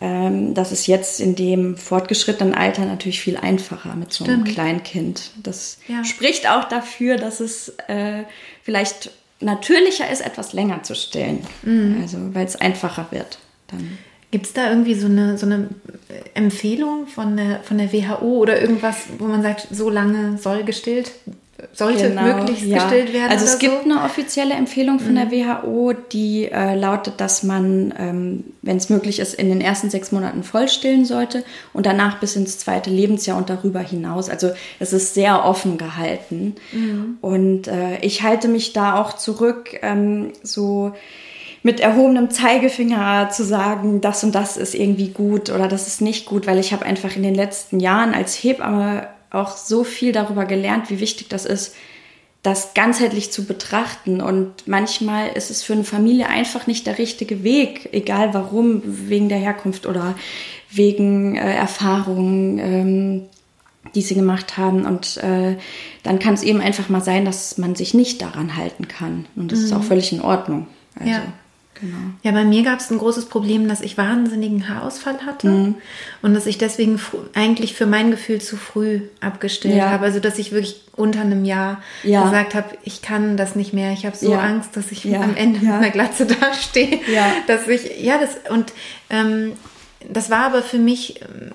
Ähm, 0.00 0.54
das 0.54 0.72
ist 0.72 0.86
jetzt 0.86 1.20
in 1.20 1.34
dem 1.34 1.76
fortgeschrittenen 1.76 2.54
Alter 2.54 2.84
natürlich 2.84 3.20
viel 3.20 3.36
einfacher 3.36 3.94
mit 3.94 4.12
so 4.12 4.24
einem 4.24 4.42
Stimmt. 4.42 4.54
Kleinkind. 4.54 5.30
Das 5.42 5.78
ja. 5.88 6.04
spricht 6.04 6.48
auch 6.48 6.64
dafür, 6.64 7.16
dass 7.16 7.40
es 7.40 7.70
äh, 7.88 8.24
vielleicht 8.62 9.10
natürlicher 9.40 10.10
ist, 10.10 10.20
etwas 10.20 10.52
länger 10.52 10.82
zu 10.82 10.94
stillen. 10.94 11.40
Mhm. 11.62 11.98
Also 12.02 12.18
weil 12.34 12.46
es 12.46 12.56
einfacher 12.56 13.06
wird. 13.10 13.38
Dann. 13.68 13.98
Gibt 14.30 14.46
es 14.46 14.52
da 14.52 14.70
irgendwie 14.70 14.94
so 14.94 15.06
eine, 15.06 15.38
so 15.38 15.46
eine 15.46 15.68
Empfehlung 16.34 17.06
von 17.06 17.36
der, 17.36 17.60
von 17.60 17.78
der 17.78 17.92
WHO 17.92 18.38
oder 18.38 18.60
irgendwas, 18.60 19.04
wo 19.18 19.26
man 19.26 19.42
sagt, 19.42 19.68
so 19.70 19.88
lange 19.88 20.36
soll 20.38 20.64
gestillt, 20.64 21.12
sollte 21.72 22.08
genau, 22.08 22.22
möglichst 22.22 22.64
ja. 22.64 22.78
gestillt 22.78 23.12
werden? 23.12 23.30
Also 23.30 23.44
es 23.44 23.58
gibt 23.58 23.84
so? 23.84 23.90
eine 23.90 24.02
offizielle 24.02 24.54
Empfehlung 24.54 24.98
von 24.98 25.12
mhm. 25.12 25.30
der 25.30 25.30
WHO, 25.30 25.92
die 26.12 26.50
äh, 26.50 26.74
lautet, 26.74 27.14
dass 27.20 27.42
man, 27.42 27.94
ähm, 27.98 28.44
wenn 28.62 28.76
es 28.76 28.90
möglich 28.90 29.20
ist, 29.20 29.34
in 29.34 29.48
den 29.48 29.60
ersten 29.60 29.90
sechs 29.90 30.12
Monaten 30.12 30.42
voll 30.42 30.68
stillen 30.68 31.04
sollte 31.04 31.44
und 31.72 31.86
danach 31.86 32.20
bis 32.20 32.36
ins 32.36 32.58
zweite 32.58 32.90
Lebensjahr 32.90 33.38
und 33.38 33.48
darüber 33.48 33.80
hinaus. 33.80 34.28
Also 34.28 34.50
es 34.80 34.92
ist 34.92 35.14
sehr 35.14 35.44
offen 35.44 35.78
gehalten. 35.78 36.56
Mhm. 36.72 37.18
Und 37.20 37.68
äh, 37.68 37.98
ich 38.00 38.22
halte 38.22 38.48
mich 38.48 38.72
da 38.72 39.00
auch 39.00 39.14
zurück, 39.14 39.78
ähm, 39.82 40.32
so 40.42 40.92
mit 41.66 41.80
erhobenem 41.80 42.30
Zeigefinger 42.30 43.28
zu 43.30 43.44
sagen, 43.44 44.00
das 44.00 44.22
und 44.22 44.36
das 44.36 44.56
ist 44.56 44.72
irgendwie 44.72 45.08
gut 45.08 45.50
oder 45.50 45.66
das 45.66 45.88
ist 45.88 46.00
nicht 46.00 46.24
gut, 46.24 46.46
weil 46.46 46.60
ich 46.60 46.72
habe 46.72 46.86
einfach 46.86 47.16
in 47.16 47.24
den 47.24 47.34
letzten 47.34 47.80
Jahren 47.80 48.14
als 48.14 48.36
Hebamme 48.36 49.08
auch 49.32 49.56
so 49.56 49.82
viel 49.82 50.12
darüber 50.12 50.44
gelernt, 50.44 50.90
wie 50.90 51.00
wichtig 51.00 51.26
das 51.26 51.44
ist, 51.44 51.74
das 52.44 52.72
ganzheitlich 52.74 53.32
zu 53.32 53.46
betrachten. 53.46 54.20
Und 54.20 54.68
manchmal 54.68 55.30
ist 55.30 55.50
es 55.50 55.64
für 55.64 55.72
eine 55.72 55.82
Familie 55.82 56.28
einfach 56.28 56.68
nicht 56.68 56.86
der 56.86 56.98
richtige 56.98 57.42
Weg, 57.42 57.88
egal 57.90 58.32
warum, 58.32 58.82
wegen 58.84 59.28
der 59.28 59.38
Herkunft 59.38 59.86
oder 59.86 60.14
wegen 60.70 61.34
äh, 61.34 61.52
Erfahrungen, 61.52 62.58
ähm, 62.60 63.22
die 63.96 64.02
sie 64.02 64.14
gemacht 64.14 64.56
haben. 64.56 64.86
Und 64.86 65.16
äh, 65.16 65.56
dann 66.04 66.20
kann 66.20 66.34
es 66.34 66.44
eben 66.44 66.60
einfach 66.60 66.88
mal 66.88 67.02
sein, 67.02 67.24
dass 67.24 67.58
man 67.58 67.74
sich 67.74 67.92
nicht 67.92 68.22
daran 68.22 68.56
halten 68.56 68.86
kann. 68.86 69.26
Und 69.34 69.50
das 69.50 69.58
mhm. 69.58 69.64
ist 69.64 69.72
auch 69.72 69.82
völlig 69.82 70.12
in 70.12 70.20
Ordnung. 70.20 70.68
Also. 70.94 71.10
Ja. 71.10 71.32
Genau. 71.80 71.96
Ja, 72.22 72.32
bei 72.32 72.44
mir 72.44 72.62
gab 72.62 72.80
es 72.80 72.90
ein 72.90 72.98
großes 72.98 73.26
Problem, 73.26 73.68
dass 73.68 73.80
ich 73.80 73.98
wahnsinnigen 73.98 74.68
Haarausfall 74.68 75.18
hatte 75.26 75.48
mhm. 75.48 75.74
und 76.22 76.34
dass 76.34 76.46
ich 76.46 76.58
deswegen 76.58 77.00
eigentlich 77.34 77.74
für 77.74 77.86
mein 77.86 78.10
Gefühl 78.10 78.40
zu 78.40 78.56
früh 78.56 79.02
abgestellt 79.20 79.76
ja. 79.76 79.90
habe. 79.90 80.04
Also 80.04 80.20
dass 80.20 80.38
ich 80.38 80.52
wirklich 80.52 80.80
unter 80.96 81.20
einem 81.20 81.44
Jahr 81.44 81.82
ja. 82.02 82.24
gesagt 82.24 82.54
habe, 82.54 82.76
ich 82.84 83.02
kann 83.02 83.36
das 83.36 83.56
nicht 83.56 83.72
mehr. 83.72 83.92
Ich 83.92 84.06
habe 84.06 84.16
so 84.16 84.32
ja. 84.32 84.40
Angst, 84.40 84.76
dass 84.76 84.90
ich 84.90 85.06
am 85.14 85.36
Ende 85.36 85.60
mit 85.60 85.70
einer 85.70 85.90
Glatze 85.90 86.26
dastehe. 86.40 87.00
Ja. 87.12 87.32
Dass 87.46 87.68
ich, 87.68 88.00
ja, 88.00 88.18
das 88.18 88.50
und 88.50 88.72
ähm, 89.10 89.52
das 90.08 90.30
war 90.30 90.46
aber 90.46 90.62
für 90.62 90.78
mich 90.78 91.20
ähm, 91.20 91.52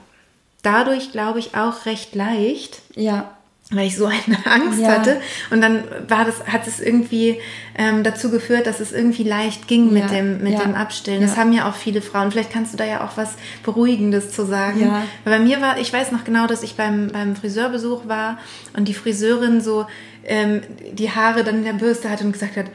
dadurch, 0.61 1.11
glaube 1.11 1.39
ich, 1.39 1.55
auch 1.55 1.85
recht 1.85 2.13
leicht. 2.15 2.81
Ja 2.95 3.31
weil 3.71 3.87
ich 3.87 3.95
so 3.95 4.05
eine 4.05 4.37
Angst 4.45 4.79
ja. 4.79 4.89
hatte. 4.89 5.21
Und 5.49 5.61
dann 5.61 5.83
war 6.07 6.25
das, 6.25 6.45
hat 6.47 6.67
es 6.67 6.79
irgendwie 6.79 7.39
ähm, 7.77 8.03
dazu 8.03 8.29
geführt, 8.29 8.67
dass 8.67 8.79
es 8.79 8.91
irgendwie 8.91 9.23
leicht 9.23 9.67
ging 9.67 9.87
ja. 9.87 10.03
mit 10.03 10.11
dem, 10.11 10.43
mit 10.43 10.53
ja. 10.53 10.59
dem 10.59 10.75
Abstillen. 10.75 11.21
Das 11.21 11.37
haben 11.37 11.53
ja 11.53 11.69
auch 11.69 11.75
viele 11.75 12.01
Frauen. 12.01 12.31
Vielleicht 12.31 12.51
kannst 12.51 12.73
du 12.73 12.77
da 12.77 12.85
ja 12.85 13.03
auch 13.03 13.17
was 13.17 13.35
Beruhigendes 13.63 14.31
zu 14.31 14.45
sagen. 14.45 14.81
Ja. 14.81 15.03
Weil 15.23 15.39
bei 15.39 15.43
mir 15.43 15.61
war, 15.61 15.79
ich 15.79 15.91
weiß 15.91 16.11
noch 16.11 16.23
genau, 16.23 16.47
dass 16.47 16.63
ich 16.63 16.75
beim, 16.75 17.07
beim 17.07 17.35
Friseurbesuch 17.35 18.07
war 18.07 18.37
und 18.75 18.87
die 18.87 18.93
Friseurin 18.93 19.61
so 19.61 19.85
ähm, 20.25 20.61
die 20.91 21.09
Haare 21.09 21.43
dann 21.43 21.57
in 21.57 21.65
der 21.65 21.73
Bürste 21.73 22.09
hatte 22.09 22.23
und 22.23 22.33
gesagt 22.33 22.57
hat, 22.57 22.65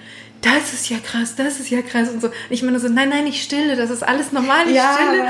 das 0.43 0.73
ist 0.73 0.89
ja 0.91 0.99
krass, 0.99 1.35
das 1.35 1.61
ist 1.61 1.71
ja 1.71 1.83
krass 1.83 2.09
und 2.11 2.21
so. 2.21 2.29
Und 2.29 2.35
ich 2.51 2.63
meine 2.63 2.79
so, 2.79 2.89
nein, 2.89 3.09
nein, 3.09 3.27
ich 3.27 3.43
stille, 3.43 3.75
das 3.75 3.91
ist 3.91 4.03
alles 4.03 4.33
normal, 4.33 4.69
ich 4.69 4.77
ja, 4.77 4.95
stille. 4.95 5.25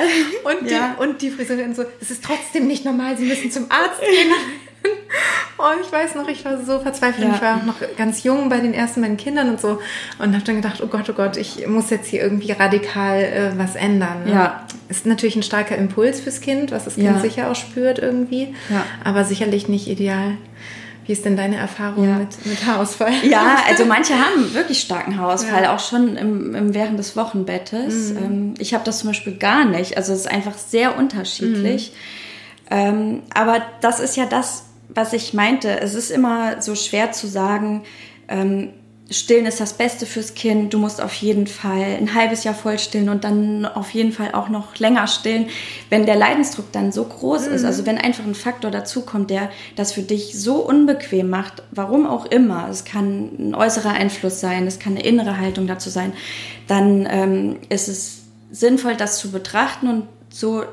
Und, 0.45 0.71
ja. 0.71 0.97
die, 0.99 1.03
und 1.03 1.23
die 1.23 1.31
Friseurin 1.31 1.75
so, 1.75 1.85
das 2.01 2.11
ist 2.11 2.25
trotzdem 2.25 2.67
nicht 2.67 2.85
normal, 2.85 3.17
Sie 3.17 3.25
müssen 3.25 3.51
zum 3.51 3.67
Arzt 3.71 4.01
gehen. 4.01 4.33
Und 5.57 5.81
ich 5.87 5.93
weiß 5.93 6.15
noch, 6.15 6.29
ich 6.29 6.45
war 6.45 6.63
so 6.65 6.79
verzweifelt. 6.81 7.27
Ja. 7.27 7.35
Ich 7.35 7.43
war 7.43 7.63
noch 7.65 7.77
ganz 7.97 8.23
jung 8.23 8.49
bei 8.49 8.59
den 8.59 8.75
ersten 8.75 9.01
beiden 9.01 9.17
Kindern 9.17 9.49
und 9.49 9.61
so 9.61 9.81
und 10.19 10.35
habe 10.35 10.45
dann 10.45 10.57
gedacht, 10.57 10.81
oh 10.83 10.87
Gott, 10.87 11.09
oh 11.09 11.13
Gott, 11.13 11.37
ich 11.37 11.67
muss 11.67 11.91
jetzt 11.91 12.09
hier 12.09 12.23
irgendwie 12.23 12.53
radikal 12.53 13.21
äh, 13.21 13.59
was 13.59 13.75
ändern. 13.75 14.25
Ne? 14.25 14.33
Ja. 14.33 14.67
Ist 14.89 15.07
natürlich 15.07 15.37
ein 15.37 15.43
starker 15.43 15.77
Impuls 15.77 16.21
fürs 16.21 16.41
Kind, 16.41 16.71
was 16.71 16.85
das 16.85 16.95
Kind 16.95 17.07
ja. 17.07 17.19
sicher 17.19 17.51
auch 17.51 17.57
spürt 17.57 17.99
irgendwie, 17.99 18.55
ja. 18.71 18.85
aber 19.05 19.25
sicherlich 19.25 19.69
nicht 19.69 19.89
ideal. 19.89 20.37
Wie 21.07 21.13
ist 21.13 21.25
denn 21.25 21.37
deine 21.37 21.57
Erfahrung 21.57 22.09
ja. 22.09 22.17
mit, 22.17 22.45
mit 22.47 22.67
Haarausfall? 22.67 23.13
Ja, 23.23 23.59
also 23.69 23.85
manche 23.85 24.15
haben 24.15 24.53
wirklich 24.55 24.81
starken 24.81 25.17
Haarausfall, 25.17 25.63
ja. 25.63 25.75
auch 25.75 25.79
schon 25.79 26.17
im, 26.17 26.55
im, 26.55 26.75
während 26.75 26.99
des 26.99 27.17
Wochenbettes. 27.17 28.11
Mhm. 28.11 28.17
Ähm, 28.17 28.55
ich 28.59 28.75
habe 28.75 28.85
das 28.85 28.99
zum 28.99 29.11
Beispiel 29.11 29.37
gar 29.37 29.65
nicht. 29.65 29.97
Also 29.97 30.13
es 30.13 30.21
ist 30.21 30.31
einfach 30.31 30.59
sehr 30.59 30.99
unterschiedlich. 30.99 31.93
Mhm. 31.93 31.97
Ähm, 32.69 33.23
aber 33.33 33.63
das 33.81 34.01
ist 34.01 34.17
ja 34.17 34.27
das, 34.27 34.65
was 34.89 35.13
ich 35.13 35.35
meinte. 35.35 35.81
Es 35.81 35.95
ist 35.95 36.11
immer 36.11 36.63
so 36.63 36.75
schwer 36.75 37.13
zu 37.13 37.27
sagen, 37.27 37.83
ähm, 38.29 38.71
Stillen 39.09 39.47
ist 39.47 39.61
das 39.61 39.75
Beste 39.75 40.05
fürs 40.05 40.35
Kind. 40.35 40.75
Du 40.75 40.79
musst 40.79 41.01
auf 41.01 41.15
jeden 41.15 41.47
Fall 41.47 41.97
ein 42.01 42.15
halbes 42.15 42.43
Jahr 42.43 42.55
voll 42.55 42.77
stillen 42.77 43.09
und 43.09 43.23
dann 43.23 43.65
auf 43.65 43.91
jeden 43.91 44.11
Fall 44.11 44.33
auch 44.33 44.49
noch 44.49 44.77
länger 44.79 45.07
stillen, 45.07 45.47
wenn 45.91 46.07
der 46.07 46.17
Leidensdruck 46.17 46.73
dann 46.73 46.91
so 46.91 47.05
groß 47.05 47.47
mhm. 47.47 47.55
ist. 47.55 47.65
Also 47.65 47.87
wenn 47.87 47.99
einfach 47.99 48.25
ein 48.25 48.35
Faktor 48.35 48.73
dazukommt, 48.73 49.31
der 49.31 49.49
das 49.77 49.93
für 49.93 50.03
dich 50.03 50.37
so 50.37 50.57
unbequem 50.57 51.31
macht, 51.31 51.63
warum 51.71 52.05
auch 52.05 52.27
immer. 52.27 52.69
Es 52.69 52.85
kann 52.85 53.31
ein 53.39 53.55
äußerer 53.55 53.91
Einfluss 53.91 54.41
sein, 54.41 54.67
es 54.67 54.81
kann 54.81 54.95
eine 54.95 55.05
innere 55.05 55.39
Haltung 55.39 55.69
dazu 55.69 55.89
sein. 55.89 56.13
Dann 56.67 57.07
ähm, 57.09 57.57
ist 57.69 57.87
es 57.87 58.23
sinnvoll, 58.51 58.97
das 58.97 59.19
zu 59.21 59.31
betrachten 59.31 59.87
und 59.87 60.09
so 60.31 60.65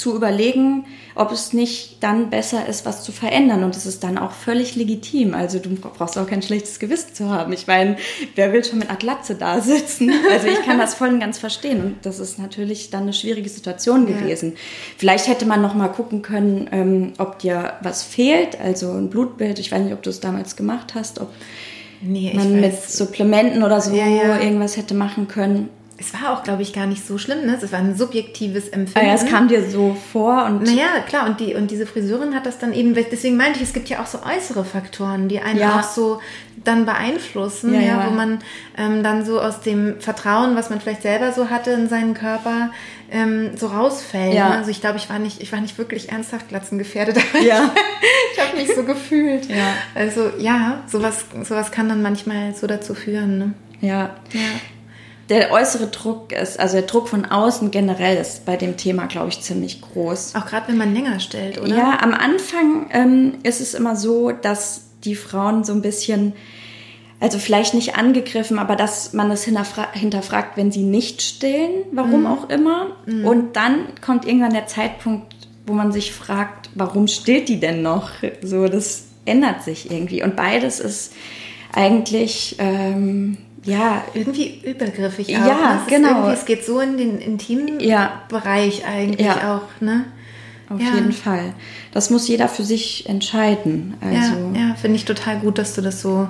zu 0.00 0.16
überlegen, 0.16 0.86
ob 1.14 1.30
es 1.30 1.52
nicht 1.52 2.02
dann 2.02 2.30
besser 2.30 2.66
ist, 2.66 2.86
was 2.86 3.04
zu 3.04 3.12
verändern. 3.12 3.62
Und 3.62 3.76
es 3.76 3.84
ist 3.84 4.02
dann 4.02 4.16
auch 4.16 4.32
völlig 4.32 4.74
legitim. 4.74 5.34
Also 5.34 5.58
du 5.58 5.74
brauchst 5.74 6.16
auch 6.16 6.26
kein 6.26 6.40
schlechtes 6.40 6.78
Gewissen 6.78 7.14
zu 7.14 7.28
haben. 7.28 7.52
Ich 7.52 7.66
meine, 7.66 7.96
wer 8.34 8.52
will 8.52 8.64
schon 8.64 8.78
mit 8.78 8.88
einer 8.88 8.98
Glatze 8.98 9.34
da 9.34 9.60
sitzen? 9.60 10.10
Also 10.32 10.46
ich 10.46 10.62
kann 10.62 10.78
das 10.78 10.94
voll 10.94 11.08
und 11.08 11.20
ganz 11.20 11.38
verstehen. 11.38 11.84
Und 11.84 12.06
das 12.06 12.18
ist 12.18 12.38
natürlich 12.38 12.88
dann 12.88 13.02
eine 13.02 13.12
schwierige 13.12 13.50
Situation 13.50 14.06
gewesen. 14.06 14.52
Ja. 14.52 14.58
Vielleicht 14.96 15.28
hätte 15.28 15.44
man 15.44 15.60
noch 15.60 15.74
mal 15.74 15.88
gucken 15.88 16.22
können, 16.22 16.68
ähm, 16.72 17.12
ob 17.18 17.38
dir 17.38 17.74
was 17.82 18.02
fehlt. 18.02 18.58
Also 18.58 18.92
ein 18.92 19.10
Blutbild. 19.10 19.58
Ich 19.58 19.70
weiß 19.70 19.82
nicht, 19.82 19.92
ob 19.92 20.02
du 20.02 20.08
es 20.08 20.20
damals 20.20 20.56
gemacht 20.56 20.94
hast, 20.94 21.20
ob 21.20 21.28
nee, 22.00 22.32
man 22.34 22.58
mit 22.58 22.82
Supplementen 22.82 23.62
oder 23.62 23.82
so 23.82 23.94
ja, 23.94 24.06
ja. 24.06 24.40
irgendwas 24.40 24.78
hätte 24.78 24.94
machen 24.94 25.28
können 25.28 25.68
es 26.00 26.14
war 26.14 26.32
auch, 26.32 26.42
glaube 26.42 26.62
ich, 26.62 26.72
gar 26.72 26.86
nicht 26.86 27.06
so 27.06 27.18
schlimm. 27.18 27.44
Ne? 27.44 27.58
Es 27.60 27.70
war 27.72 27.78
ein 27.78 27.94
subjektives 27.94 28.70
Empfinden. 28.70 29.06
Ja, 29.06 29.14
es 29.14 29.26
kam 29.26 29.48
dir 29.48 29.68
so 29.68 29.94
vor 30.12 30.46
und. 30.46 30.62
Naja, 30.62 30.88
klar, 31.06 31.26
und, 31.26 31.40
die, 31.40 31.54
und 31.54 31.70
diese 31.70 31.86
Friseurin 31.86 32.34
hat 32.34 32.46
das 32.46 32.58
dann 32.58 32.72
eben, 32.72 32.94
deswegen 32.94 33.36
meinte 33.36 33.58
ich, 33.58 33.68
es 33.68 33.74
gibt 33.74 33.90
ja 33.90 34.00
auch 34.00 34.06
so 34.06 34.18
äußere 34.22 34.64
Faktoren, 34.64 35.28
die 35.28 35.40
einen 35.40 35.58
ja. 35.58 35.78
auch 35.78 35.82
so 35.82 36.20
dann 36.64 36.86
beeinflussen, 36.86 37.74
ja, 37.74 37.80
ja, 37.80 38.06
wo 38.06 38.10
man 38.12 38.38
ähm, 38.78 39.02
dann 39.02 39.24
so 39.24 39.40
aus 39.40 39.60
dem 39.60 40.00
Vertrauen, 40.00 40.56
was 40.56 40.70
man 40.70 40.80
vielleicht 40.80 41.02
selber 41.02 41.32
so 41.32 41.50
hatte 41.50 41.70
in 41.70 41.88
seinen 41.88 42.14
Körper, 42.14 42.70
ähm, 43.10 43.50
so 43.56 43.66
rausfällt. 43.66 44.34
Ja. 44.34 44.48
Ne? 44.48 44.56
Also 44.56 44.70
ich 44.70 44.80
glaube, 44.80 44.96
ich 44.96 45.10
war 45.10 45.18
nicht, 45.18 45.42
ich 45.42 45.52
war 45.52 45.60
nicht 45.60 45.76
wirklich 45.76 46.10
ernsthaft 46.10 46.48
glatzengefährdet. 46.48 47.18
Ja. 47.42 47.70
ich 48.32 48.40
habe 48.40 48.56
mich 48.56 48.74
so 48.74 48.84
gefühlt. 48.84 49.50
Ja. 49.50 49.74
Also 49.94 50.30
ja, 50.38 50.82
sowas, 50.86 51.26
sowas 51.42 51.70
kann 51.70 51.90
dann 51.90 52.00
manchmal 52.00 52.54
so 52.54 52.66
dazu 52.66 52.94
führen. 52.94 53.38
Ne? 53.38 53.54
Ja. 53.80 54.16
ja 54.32 54.40
der 55.30 55.52
äußere 55.52 55.86
Druck 55.86 56.32
ist, 56.32 56.58
also 56.58 56.74
der 56.76 56.86
Druck 56.86 57.08
von 57.08 57.24
außen 57.24 57.70
generell 57.70 58.16
ist 58.16 58.44
bei 58.44 58.56
dem 58.56 58.76
Thema, 58.76 59.06
glaube 59.06 59.28
ich, 59.28 59.40
ziemlich 59.40 59.80
groß. 59.80 60.34
Auch 60.34 60.44
gerade 60.44 60.68
wenn 60.68 60.76
man 60.76 60.92
länger 60.92 61.20
stellt, 61.20 61.60
oder? 61.60 61.74
Ja, 61.74 61.98
am 62.02 62.12
Anfang 62.12 62.90
ähm, 62.92 63.34
ist 63.44 63.60
es 63.60 63.74
immer 63.74 63.94
so, 63.94 64.32
dass 64.32 64.88
die 65.04 65.14
Frauen 65.14 65.62
so 65.62 65.72
ein 65.72 65.82
bisschen, 65.82 66.32
also 67.20 67.38
vielleicht 67.38 67.74
nicht 67.74 67.96
angegriffen, 67.96 68.58
aber 68.58 68.74
dass 68.74 69.12
man 69.12 69.30
das 69.30 69.44
hinterfragt, 69.44 70.56
wenn 70.56 70.72
sie 70.72 70.82
nicht 70.82 71.22
stillen, 71.22 71.84
warum 71.92 72.22
mhm. 72.22 72.26
auch 72.26 72.50
immer. 72.50 72.88
Mhm. 73.06 73.24
Und 73.24 73.56
dann 73.56 73.86
kommt 74.04 74.26
irgendwann 74.26 74.52
der 74.52 74.66
Zeitpunkt, 74.66 75.32
wo 75.64 75.74
man 75.74 75.92
sich 75.92 76.12
fragt, 76.12 76.70
warum 76.74 77.06
stillt 77.06 77.48
die 77.48 77.60
denn 77.60 77.82
noch? 77.82 78.10
So, 78.42 78.66
das 78.66 79.04
ändert 79.26 79.62
sich 79.62 79.92
irgendwie. 79.92 80.24
Und 80.24 80.34
beides 80.34 80.80
ist 80.80 81.12
eigentlich. 81.72 82.56
Ähm, 82.58 83.38
ja, 83.64 84.04
irgendwie 84.14 84.60
übergriffig 84.64 85.28
auch. 85.36 85.46
Ja, 85.46 85.74
ne? 85.74 85.80
genau. 85.88 86.30
Es 86.30 86.46
geht 86.46 86.64
so 86.64 86.80
in 86.80 86.96
den 86.96 87.18
intimen 87.18 87.80
ja. 87.80 88.22
Bereich 88.28 88.86
eigentlich 88.86 89.26
ja. 89.26 89.56
auch, 89.56 89.80
ne? 89.80 90.06
Auf 90.68 90.80
ja. 90.80 90.94
jeden 90.94 91.12
Fall. 91.12 91.52
Das 91.92 92.10
muss 92.10 92.28
jeder 92.28 92.48
für 92.48 92.62
sich 92.62 93.08
entscheiden. 93.08 93.94
Also 94.00 94.52
ja, 94.54 94.68
ja 94.68 94.74
finde 94.76 94.96
ich 94.96 95.04
total 95.04 95.40
gut, 95.40 95.58
dass 95.58 95.74
du 95.74 95.82
das 95.82 96.00
so, 96.00 96.28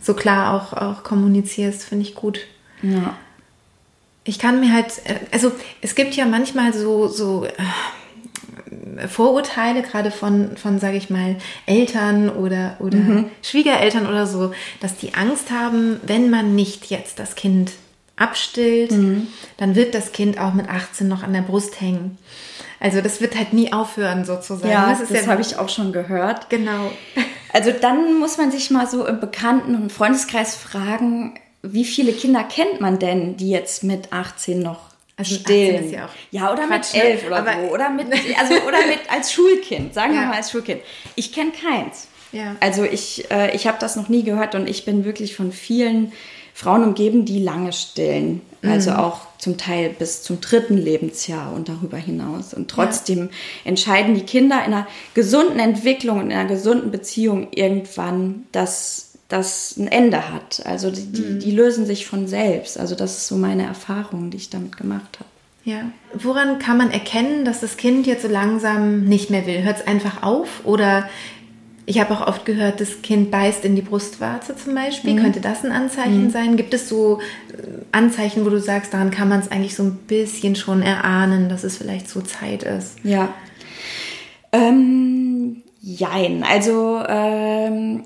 so 0.00 0.14
klar 0.14 0.54
auch, 0.54 0.72
auch 0.72 1.02
kommunizierst. 1.02 1.82
Finde 1.82 2.04
ich 2.04 2.14
gut. 2.14 2.40
Ja. 2.82 3.16
Ich 4.24 4.38
kann 4.38 4.60
mir 4.60 4.72
halt, 4.72 4.92
äh, 5.04 5.16
also 5.32 5.52
es 5.82 5.94
gibt 5.94 6.14
ja 6.14 6.26
manchmal 6.26 6.72
so, 6.72 7.08
so 7.08 7.44
äh, 7.44 7.50
Vorurteile, 9.08 9.82
gerade 9.82 10.10
von, 10.10 10.56
von 10.56 10.78
sage 10.78 10.96
ich 10.96 11.10
mal, 11.10 11.36
Eltern 11.66 12.28
oder, 12.28 12.76
oder 12.80 12.98
mhm. 12.98 13.30
Schwiegereltern 13.42 14.06
oder 14.06 14.26
so, 14.26 14.52
dass 14.80 14.96
die 14.96 15.14
Angst 15.14 15.50
haben, 15.50 16.00
wenn 16.04 16.30
man 16.30 16.54
nicht 16.54 16.86
jetzt 16.86 17.18
das 17.18 17.34
Kind 17.34 17.72
abstillt, 18.16 18.92
mhm. 18.92 19.28
dann 19.58 19.74
wird 19.74 19.94
das 19.94 20.12
Kind 20.12 20.40
auch 20.40 20.54
mit 20.54 20.68
18 20.68 21.06
noch 21.06 21.22
an 21.22 21.32
der 21.32 21.42
Brust 21.42 21.80
hängen. 21.80 22.18
Also 22.80 23.00
das 23.00 23.20
wird 23.20 23.36
halt 23.36 23.52
nie 23.52 23.72
aufhören 23.72 24.24
sozusagen. 24.24 24.72
Ja, 24.72 24.90
das, 24.90 25.08
das 25.08 25.26
ja 25.26 25.32
habe 25.32 25.42
ich 25.42 25.58
auch 25.58 25.68
schon 25.68 25.92
gehört. 25.92 26.50
Genau. 26.50 26.90
Also 27.52 27.70
dann 27.72 28.18
muss 28.18 28.36
man 28.36 28.50
sich 28.50 28.70
mal 28.70 28.86
so 28.86 29.06
im 29.06 29.18
Bekannten- 29.18 29.76
und 29.76 29.90
Freundeskreis 29.90 30.56
fragen, 30.56 31.38
wie 31.62 31.86
viele 31.86 32.12
Kinder 32.12 32.44
kennt 32.44 32.82
man 32.82 32.98
denn, 32.98 33.38
die 33.38 33.48
jetzt 33.48 33.82
mit 33.82 34.12
18 34.12 34.60
noch 34.60 34.85
also 35.16 35.34
stillen. 35.34 35.90
Ja, 35.90 36.08
ja, 36.30 36.52
oder 36.52 36.66
Quatsch, 36.66 36.94
mit 36.94 37.04
elf 37.04 37.26
oder 37.26 37.44
so. 37.44 37.72
Oder 37.72 37.90
mit, 37.90 38.06
also, 38.38 38.54
oder 38.66 38.86
mit 38.86 39.00
als 39.10 39.32
Schulkind, 39.32 39.94
sagen 39.94 40.12
wir 40.12 40.20
mal 40.22 40.36
als 40.36 40.50
Schulkind. 40.50 40.82
Ich 41.14 41.32
kenne 41.32 41.52
keins. 41.52 42.08
Ja. 42.32 42.56
Also 42.60 42.84
ich, 42.84 43.30
äh, 43.30 43.54
ich 43.54 43.66
habe 43.66 43.78
das 43.80 43.96
noch 43.96 44.08
nie 44.08 44.24
gehört 44.24 44.54
und 44.54 44.68
ich 44.68 44.84
bin 44.84 45.04
wirklich 45.04 45.34
von 45.34 45.52
vielen 45.52 46.12
Frauen 46.52 46.84
umgeben, 46.84 47.24
die 47.24 47.38
lange 47.38 47.72
stillen. 47.72 48.42
Mhm. 48.62 48.70
Also 48.70 48.92
auch 48.92 49.20
zum 49.38 49.56
Teil 49.56 49.90
bis 49.90 50.22
zum 50.22 50.40
dritten 50.40 50.76
Lebensjahr 50.76 51.52
und 51.52 51.68
darüber 51.68 51.96
hinaus. 51.96 52.52
Und 52.52 52.70
trotzdem 52.70 53.18
ja. 53.18 53.28
entscheiden 53.64 54.14
die 54.14 54.22
Kinder 54.22 54.64
in 54.64 54.72
einer 54.72 54.86
gesunden 55.14 55.58
Entwicklung 55.58 56.18
und 56.18 56.30
in 56.30 56.36
einer 56.36 56.48
gesunden 56.48 56.90
Beziehung 56.90 57.48
irgendwann, 57.52 58.46
dass 58.52 59.05
das 59.28 59.76
ein 59.76 59.88
Ende 59.88 60.32
hat. 60.32 60.62
Also 60.64 60.90
die, 60.90 61.06
die, 61.06 61.22
mhm. 61.22 61.40
die, 61.40 61.50
lösen 61.50 61.86
sich 61.86 62.06
von 62.06 62.28
selbst. 62.28 62.78
Also 62.78 62.94
das 62.94 63.18
ist 63.18 63.28
so 63.28 63.36
meine 63.36 63.64
Erfahrung, 63.64 64.30
die 64.30 64.36
ich 64.36 64.50
damit 64.50 64.76
gemacht 64.76 65.18
habe. 65.18 65.28
Ja. 65.64 65.90
Woran 66.14 66.60
kann 66.60 66.76
man 66.76 66.92
erkennen, 66.92 67.44
dass 67.44 67.60
das 67.60 67.76
Kind 67.76 68.06
jetzt 68.06 68.22
so 68.22 68.28
langsam 68.28 69.04
nicht 69.04 69.30
mehr 69.30 69.46
will? 69.46 69.64
Hört 69.64 69.78
es 69.78 69.86
einfach 69.86 70.22
auf? 70.22 70.64
Oder 70.64 71.08
ich 71.86 71.98
habe 71.98 72.14
auch 72.14 72.26
oft 72.26 72.44
gehört, 72.44 72.80
das 72.80 73.02
Kind 73.02 73.32
beißt 73.32 73.64
in 73.64 73.74
die 73.74 73.82
Brustwarze 73.82 74.54
zum 74.56 74.76
Beispiel. 74.76 75.14
Mhm. 75.14 75.18
Könnte 75.18 75.40
das 75.40 75.64
ein 75.64 75.72
Anzeichen 75.72 76.24
mhm. 76.24 76.30
sein? 76.30 76.56
Gibt 76.56 76.72
es 76.72 76.88
so 76.88 77.20
äh, 77.52 77.62
Anzeichen, 77.90 78.44
wo 78.44 78.50
du 78.50 78.60
sagst, 78.60 78.94
daran 78.94 79.10
kann 79.10 79.28
man 79.28 79.40
es 79.40 79.50
eigentlich 79.50 79.74
so 79.74 79.82
ein 79.82 79.96
bisschen 80.06 80.54
schon 80.54 80.82
erahnen, 80.82 81.48
dass 81.48 81.64
es 81.64 81.76
vielleicht 81.76 82.08
so 82.08 82.20
Zeit 82.20 82.62
ist? 82.62 82.96
Ja. 83.02 83.34
Ähm, 84.52 85.62
jein. 85.80 86.44
Also 86.44 87.02
ähm, 87.08 88.02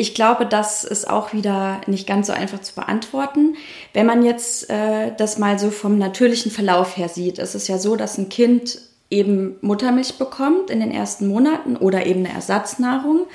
ich 0.00 0.14
glaube, 0.14 0.46
das 0.46 0.84
ist 0.84 1.10
auch 1.10 1.34
wieder 1.34 1.82
nicht 1.86 2.06
ganz 2.06 2.28
so 2.28 2.32
einfach 2.32 2.62
zu 2.62 2.74
beantworten. 2.74 3.56
Wenn 3.92 4.06
man 4.06 4.24
jetzt 4.24 4.70
äh, 4.70 5.12
das 5.18 5.36
mal 5.36 5.58
so 5.58 5.70
vom 5.70 5.98
natürlichen 5.98 6.50
Verlauf 6.50 6.96
her 6.96 7.10
sieht, 7.10 7.38
ist 7.38 7.54
es 7.54 7.68
ja 7.68 7.76
so, 7.76 7.96
dass 7.96 8.16
ein 8.16 8.30
Kind 8.30 8.78
eben 9.10 9.56
Muttermilch 9.60 10.14
bekommt 10.14 10.70
in 10.70 10.80
den 10.80 10.90
ersten 10.90 11.28
Monaten 11.28 11.76
oder 11.76 12.06
eben 12.06 12.24
eine 12.24 12.34
Ersatznahrung. 12.34 13.26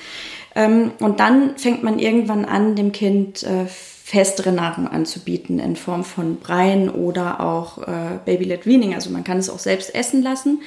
Ähm, 0.55 0.93
und 0.99 1.19
dann 1.19 1.55
fängt 1.55 1.83
man 1.83 1.99
irgendwann 1.99 2.45
an, 2.45 2.75
dem 2.75 2.91
Kind 2.91 3.43
äh, 3.43 3.67
festere 3.67 4.51
Nahrung 4.51 4.87
anzubieten 4.87 5.59
in 5.59 5.75
Form 5.75 6.03
von 6.03 6.37
Breien 6.37 6.89
oder 6.89 7.41
auch 7.41 7.77
äh, 7.87 8.17
Baby-led 8.25 8.65
Weaning. 8.65 8.95
Also 8.95 9.11
man 9.11 9.23
kann 9.23 9.37
es 9.37 9.51
auch 9.51 9.59
selbst 9.59 9.93
essen 9.93 10.23
lassen. 10.23 10.63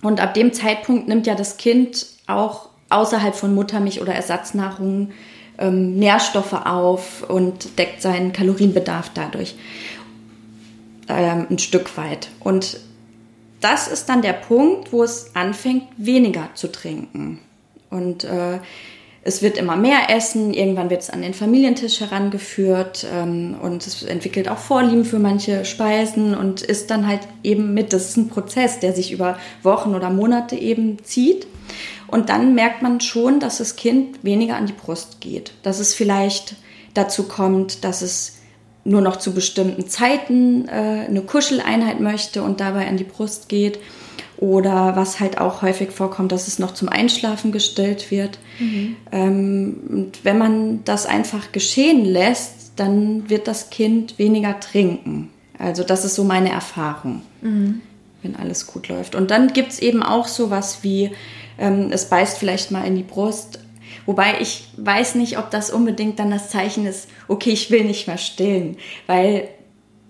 Und 0.00 0.20
ab 0.20 0.32
dem 0.32 0.54
Zeitpunkt 0.54 1.08
nimmt 1.08 1.26
ja 1.26 1.34
das 1.34 1.58
Kind 1.58 2.06
auch 2.26 2.70
außerhalb 2.94 3.34
von 3.34 3.54
Muttermilch 3.54 4.00
oder 4.00 4.14
Ersatznahrung 4.14 5.10
ähm, 5.58 5.96
Nährstoffe 5.98 6.52
auf 6.52 7.28
und 7.28 7.78
deckt 7.78 8.02
seinen 8.02 8.32
Kalorienbedarf 8.32 9.10
dadurch 9.14 9.54
ähm, 11.08 11.46
ein 11.50 11.58
Stück 11.58 11.96
weit. 11.96 12.28
Und 12.40 12.78
das 13.60 13.88
ist 13.88 14.08
dann 14.08 14.22
der 14.22 14.32
Punkt, 14.32 14.92
wo 14.92 15.02
es 15.02 15.34
anfängt, 15.34 15.84
weniger 15.96 16.50
zu 16.54 16.70
trinken. 16.70 17.40
Und 17.90 18.24
äh, 18.24 18.58
es 19.22 19.40
wird 19.40 19.56
immer 19.56 19.76
mehr 19.76 20.10
Essen, 20.10 20.52
irgendwann 20.52 20.90
wird 20.90 21.00
es 21.00 21.08
an 21.08 21.22
den 21.22 21.32
Familientisch 21.32 22.00
herangeführt 22.00 23.06
ähm, 23.10 23.56
und 23.60 23.86
es 23.86 24.02
entwickelt 24.02 24.50
auch 24.50 24.58
Vorlieben 24.58 25.06
für 25.06 25.18
manche 25.18 25.64
Speisen 25.64 26.34
und 26.34 26.60
ist 26.60 26.90
dann 26.90 27.06
halt 27.06 27.20
eben 27.42 27.72
mit, 27.72 27.94
das 27.94 28.10
ist 28.10 28.18
ein 28.18 28.28
Prozess, 28.28 28.80
der 28.80 28.92
sich 28.92 29.12
über 29.12 29.38
Wochen 29.62 29.94
oder 29.94 30.10
Monate 30.10 30.56
eben 30.56 31.02
zieht. 31.02 31.46
Und 32.06 32.28
dann 32.28 32.54
merkt 32.54 32.82
man 32.82 33.00
schon, 33.00 33.40
dass 33.40 33.58
das 33.58 33.76
Kind 33.76 34.22
weniger 34.24 34.56
an 34.56 34.66
die 34.66 34.72
Brust 34.72 35.20
geht. 35.20 35.52
Dass 35.62 35.78
es 35.78 35.94
vielleicht 35.94 36.56
dazu 36.94 37.24
kommt, 37.24 37.84
dass 37.84 38.02
es 38.02 38.38
nur 38.84 39.00
noch 39.00 39.16
zu 39.16 39.32
bestimmten 39.32 39.88
Zeiten 39.88 40.68
äh, 40.68 41.06
eine 41.08 41.22
Kuscheleinheit 41.22 42.00
möchte 42.00 42.42
und 42.42 42.60
dabei 42.60 42.86
an 42.86 42.96
die 42.96 43.04
Brust 43.04 43.48
geht. 43.48 43.78
Oder 44.36 44.96
was 44.96 45.20
halt 45.20 45.38
auch 45.38 45.62
häufig 45.62 45.90
vorkommt, 45.90 46.32
dass 46.32 46.48
es 46.48 46.58
noch 46.58 46.74
zum 46.74 46.88
Einschlafen 46.88 47.52
gestillt 47.52 48.10
wird. 48.10 48.38
Mhm. 48.58 48.96
Ähm, 49.10 49.76
und 49.88 50.24
wenn 50.24 50.38
man 50.38 50.84
das 50.84 51.06
einfach 51.06 51.52
geschehen 51.52 52.04
lässt, 52.04 52.72
dann 52.76 53.30
wird 53.30 53.48
das 53.48 53.70
Kind 53.70 54.18
weniger 54.18 54.58
trinken. 54.60 55.30
Also 55.58 55.84
das 55.84 56.04
ist 56.04 56.16
so 56.16 56.24
meine 56.24 56.50
Erfahrung, 56.50 57.22
mhm. 57.40 57.80
wenn 58.22 58.36
alles 58.36 58.66
gut 58.66 58.88
läuft. 58.88 59.14
Und 59.14 59.30
dann 59.30 59.52
gibt 59.52 59.72
es 59.72 59.78
eben 59.78 60.02
auch 60.02 60.26
so 60.26 60.50
was 60.50 60.82
wie 60.82 61.12
ähm, 61.58 61.90
es 61.90 62.08
beißt 62.08 62.38
vielleicht 62.38 62.70
mal 62.70 62.86
in 62.86 62.96
die 62.96 63.02
Brust. 63.02 63.60
Wobei 64.06 64.40
ich 64.40 64.68
weiß 64.76 65.14
nicht, 65.14 65.38
ob 65.38 65.50
das 65.50 65.70
unbedingt 65.70 66.18
dann 66.18 66.30
das 66.30 66.50
Zeichen 66.50 66.86
ist, 66.86 67.08
okay, 67.28 67.50
ich 67.50 67.70
will 67.70 67.84
nicht 67.84 68.06
mehr 68.06 68.18
stillen, 68.18 68.76
weil 69.06 69.48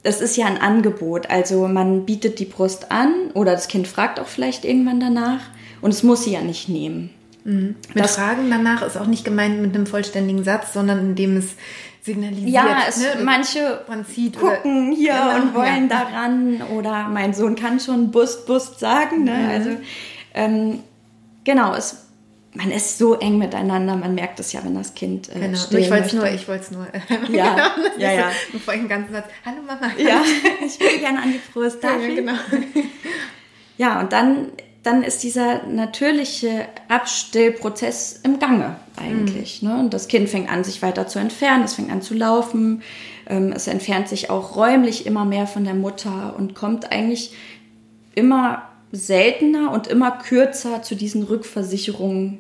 das 0.03 0.21
ist 0.21 0.37
ja 0.37 0.47
ein 0.47 0.61
Angebot. 0.61 1.31
Also 1.31 1.67
man 1.67 2.05
bietet 2.05 2.39
die 2.39 2.45
Brust 2.45 2.91
an 2.91 3.31
oder 3.35 3.53
das 3.53 3.69
Kind 3.69 3.89
fragt 3.89 4.21
auch 4.21 4.27
vielleicht 4.27 4.65
irgendwann 4.65 5.01
danach 5.01 5.41
und 5.81 5.93
es 5.93 6.03
muss 6.03 6.25
sie 6.25 6.33
ja 6.33 6.43
nicht 6.43 6.69
nehmen. 6.69 7.11
Mhm. 7.45 7.77
Mit 7.95 8.05
das, 8.05 8.17
Fragen 8.17 8.51
danach 8.51 8.83
ist 8.83 8.97
auch 8.97 9.07
nicht 9.07 9.25
gemeint 9.25 9.61
mit 9.61 9.75
einem 9.75 9.87
vollständigen 9.87 10.45
Satz, 10.45 10.73
sondern 10.73 10.99
indem 11.01 11.37
es 11.37 11.57
signalisiert. 12.03 12.51
Ja, 12.51 12.79
es, 12.87 12.99
ne? 12.99 13.23
manche 13.23 13.81
gucken 13.87 14.89
oder, 14.89 14.97
hier 14.97 15.13
genau, 15.13 15.37
und 15.37 15.55
wollen 15.55 15.89
ja. 15.89 16.01
daran 16.01 16.63
oder 16.77 17.09
mein 17.09 17.33
Sohn 17.33 17.57
kann 17.57 17.81
schon 17.81 18.11
Bust, 18.11 18.47
Bust 18.47 18.79
sagen. 18.79 19.25
Ne? 19.25 19.33
Mhm. 19.33 19.49
Also 19.49 19.71
ähm, 20.35 20.81
Genau, 21.45 21.75
es, 21.75 22.07
man 22.55 22.71
ist 22.71 22.99
so 22.99 23.15
eng 23.15 23.39
miteinander, 23.39 23.97
man 23.97 24.15
merkt 24.15 24.41
es 24.41 24.53
ja, 24.53 24.65
wenn 24.65 24.75
das 24.75 24.95
Kind 24.95 25.29
äh, 25.29 25.41
genau. 25.41 25.59
Ich 25.71 25.91
wollte 25.91 26.07
es 26.07 26.13
nur, 26.13 26.31
ich 26.31 26.49
wollte 26.49 26.65
es 26.65 26.71
nur. 26.71 26.87
ja, 27.31 27.55
genau, 27.55 27.89
ja, 27.99 28.13
ja. 28.13 28.31
Bevor 28.53 28.75
ich 28.75 28.81
den 28.81 28.89
ganzen 28.89 29.13
Satz, 29.13 29.27
hallo 29.45 29.59
Mama. 29.67 29.93
Ja, 29.99 30.23
ich 30.67 30.81
will 30.81 30.99
gerne 30.99 31.23
an 31.23 31.33
die 31.33 31.41
Brust, 31.53 31.83
ja, 31.83 31.97
genau. 31.97 32.33
Ja, 33.77 33.99
und 33.99 34.13
dann, 34.13 34.53
dann 34.85 35.03
ist 35.03 35.25
dieser 35.25 35.65
natürliche 35.67 36.69
Abstillprozess 36.87 38.21
im 38.23 38.39
Gange 38.39 38.77
eigentlich. 38.97 39.63
Mhm. 39.63 39.69
Ne? 39.69 39.79
Und 39.81 39.95
das 39.95 40.07
Kind 40.07 40.29
fängt 40.29 40.49
an, 40.49 40.63
sich 40.63 40.81
weiter 40.81 41.09
zu 41.09 41.19
entfernen, 41.19 41.65
es 41.65 41.75
fängt 41.75 41.91
an 41.91 42.01
zu 42.01 42.15
laufen, 42.15 42.83
ähm, 43.27 43.51
es 43.51 43.67
entfernt 43.67 44.09
sich 44.09 44.31
auch 44.31 44.55
räumlich 44.55 45.07
immer 45.07 45.25
mehr 45.25 45.49
von 45.49 45.65
der 45.65 45.75
Mutter 45.75 46.37
und 46.39 46.55
kommt 46.55 46.93
eigentlich 46.93 47.33
immer 48.15 48.63
seltener 48.93 49.73
und 49.73 49.87
immer 49.87 50.13
kürzer 50.13 50.83
zu 50.83 50.95
diesen 50.95 51.25
Rückversicherungen, 51.25 52.39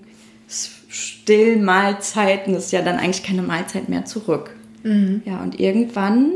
Stillmahlzeiten, 0.89 2.55
ist 2.55 2.73
ja 2.73 2.83
dann 2.83 2.99
eigentlich 2.99 3.25
keine 3.25 3.43
Mahlzeit 3.43 3.89
mehr 3.89 4.05
zurück. 4.05 4.55
Mhm. 4.85 5.23
Ja, 5.25 5.43
und 5.43 5.59
irgendwann 5.59 6.33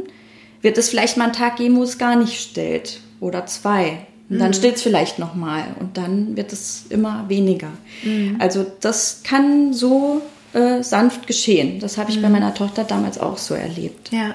wird 0.62 0.78
es 0.78 0.88
vielleicht 0.88 1.16
mal 1.16 1.24
einen 1.24 1.32
Tag 1.32 1.56
geben, 1.56 1.76
wo 1.76 1.82
es 1.82 1.98
gar 1.98 2.16
nicht 2.16 2.40
stillt 2.40 3.00
oder 3.20 3.46
zwei. 3.46 4.06
Und 4.30 4.40
dann 4.40 4.48
mhm. 4.48 4.54
stillt 4.54 4.76
es 4.76 4.82
vielleicht 4.82 5.18
nochmal 5.18 5.64
und 5.80 5.96
dann 5.96 6.36
wird 6.36 6.52
es 6.52 6.86
immer 6.90 7.24
weniger. 7.28 7.70
Mhm. 8.02 8.36
Also 8.38 8.66
das 8.80 9.22
kann 9.22 9.72
so 9.72 10.20
äh, 10.52 10.82
sanft 10.82 11.26
geschehen. 11.26 11.80
Das 11.80 11.96
habe 11.96 12.10
ich 12.10 12.20
bei 12.20 12.28
mhm. 12.28 12.34
meiner 12.34 12.54
Tochter 12.54 12.84
damals 12.84 13.18
auch 13.18 13.38
so 13.38 13.54
erlebt. 13.54 14.10
Ja. 14.12 14.34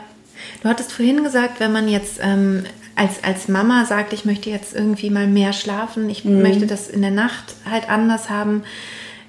Du 0.62 0.70
hattest 0.70 0.92
vorhin 0.92 1.24
gesagt, 1.24 1.60
wenn 1.60 1.72
man 1.72 1.88
jetzt 1.88 2.20
ähm, 2.22 2.64
als, 2.96 3.24
als 3.24 3.48
Mama 3.48 3.86
sagt, 3.86 4.14
ich 4.14 4.26
möchte 4.26 4.50
jetzt 4.50 4.76
irgendwie 4.76 5.10
mal 5.10 5.28
mehr 5.28 5.54
schlafen, 5.54 6.10
ich 6.10 6.26
mhm. 6.26 6.42
möchte 6.42 6.68
das 6.68 6.90
in 6.90 7.02
der 7.02 7.12
Nacht 7.12 7.56
halt 7.70 7.90
anders 7.90 8.30
haben 8.30 8.64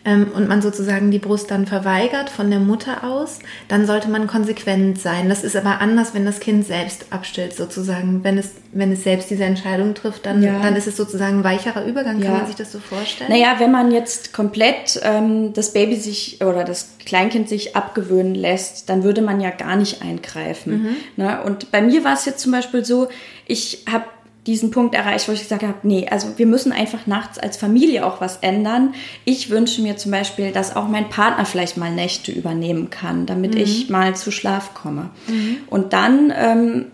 ähm, 0.05 0.29
und 0.35 0.49
man 0.49 0.61
sozusagen 0.61 1.11
die 1.11 1.19
Brust 1.19 1.51
dann 1.51 1.67
verweigert 1.67 2.29
von 2.29 2.51
der 2.51 2.61
Mutter 2.61 3.05
aus, 3.05 3.39
dann 3.69 3.87
sollte 3.87 4.09
man 4.09 4.27
konsequent 4.27 5.01
sein. 5.01 5.29
Das 5.29 5.43
ist 5.45 5.57
aber 5.57 5.81
anders, 5.81 6.15
wenn 6.15 6.27
das 6.27 6.41
Kind 6.41 6.67
selbst 6.67 7.07
abstillt 7.11 7.55
sozusagen. 7.55 8.23
Wenn 8.23 8.37
es, 8.37 8.53
wenn 8.73 8.93
es 8.93 9.05
selbst 9.05 9.31
diese 9.31 9.45
Entscheidung 9.45 9.95
trifft, 9.95 10.27
dann, 10.27 10.43
ja. 10.43 10.61
dann 10.61 10.77
ist 10.77 10.87
es 10.87 10.97
sozusagen 10.97 11.39
ein 11.39 11.45
weicherer 11.45 11.85
Übergang. 11.85 12.19
Ja. 12.21 12.27
Kann 12.27 12.37
man 12.39 12.47
sich 12.47 12.57
das 12.57 12.71
so 12.71 12.79
vorstellen? 12.79 13.31
Naja, 13.31 13.55
wenn 13.59 13.73
man 13.73 13.91
jetzt 13.91 14.33
komplett 14.33 15.01
ähm, 15.03 15.53
das 15.55 15.73
Baby 15.73 15.97
sich 15.97 16.41
oder 16.43 16.65
das 16.65 16.97
Kleinkind 17.07 17.49
sich 17.49 17.75
abgewöhnen 17.75 18.35
lässt, 18.35 18.89
dann 18.89 19.05
würde 19.05 19.23
man 19.23 19.41
ja 19.41 19.51
gar 19.51 19.77
nicht 19.77 20.03
eingreifen. 20.03 20.83
Mhm. 20.83 20.97
Ne? 21.17 21.43
Und 21.43 21.71
bei 21.71 21.81
mir 21.81 22.05
war 22.05 22.15
es 22.15 22.25
jetzt 22.27 22.41
zum 22.41 22.53
Beispiel 22.53 22.85
so, 22.85 23.09
ich 23.47 23.85
habe 23.91 24.05
diesen 24.47 24.71
Punkt 24.71 24.95
erreicht, 24.95 25.27
wo 25.27 25.33
ich 25.33 25.41
gesagt 25.41 25.63
habe, 25.63 25.79
nee, 25.85 26.07
also 26.11 26.37
wir 26.37 26.47
müssen 26.47 26.73
einfach 26.73 27.07
nachts 27.07 27.39
als 27.39 27.57
Familie 27.57 28.05
auch 28.05 28.21
was 28.21 28.39
ändern. 28.39 28.95
Ich 29.25 29.49
wünsche 29.49 29.81
mir 29.81 29.97
zum 29.97 30.11
Beispiel, 30.11 30.53
dass 30.53 30.77
auch 30.77 30.87
mein 30.87 31.09
Partner 31.09 31.47
vielleicht 31.47 31.77
mal 31.77 31.91
Nächte 31.91 32.31
übernehmen 32.31 32.91
kann, 32.91 33.25
damit 33.25 33.55
mhm. 33.55 33.61
ich 33.61 33.89
mal 33.89 34.15
zu 34.15 34.31
Schlaf 34.31 34.75
komme. 34.75 35.11
Mhm. 35.29 35.59
Und 35.69 35.95
dann 35.95 36.33
ähm, 36.37 36.87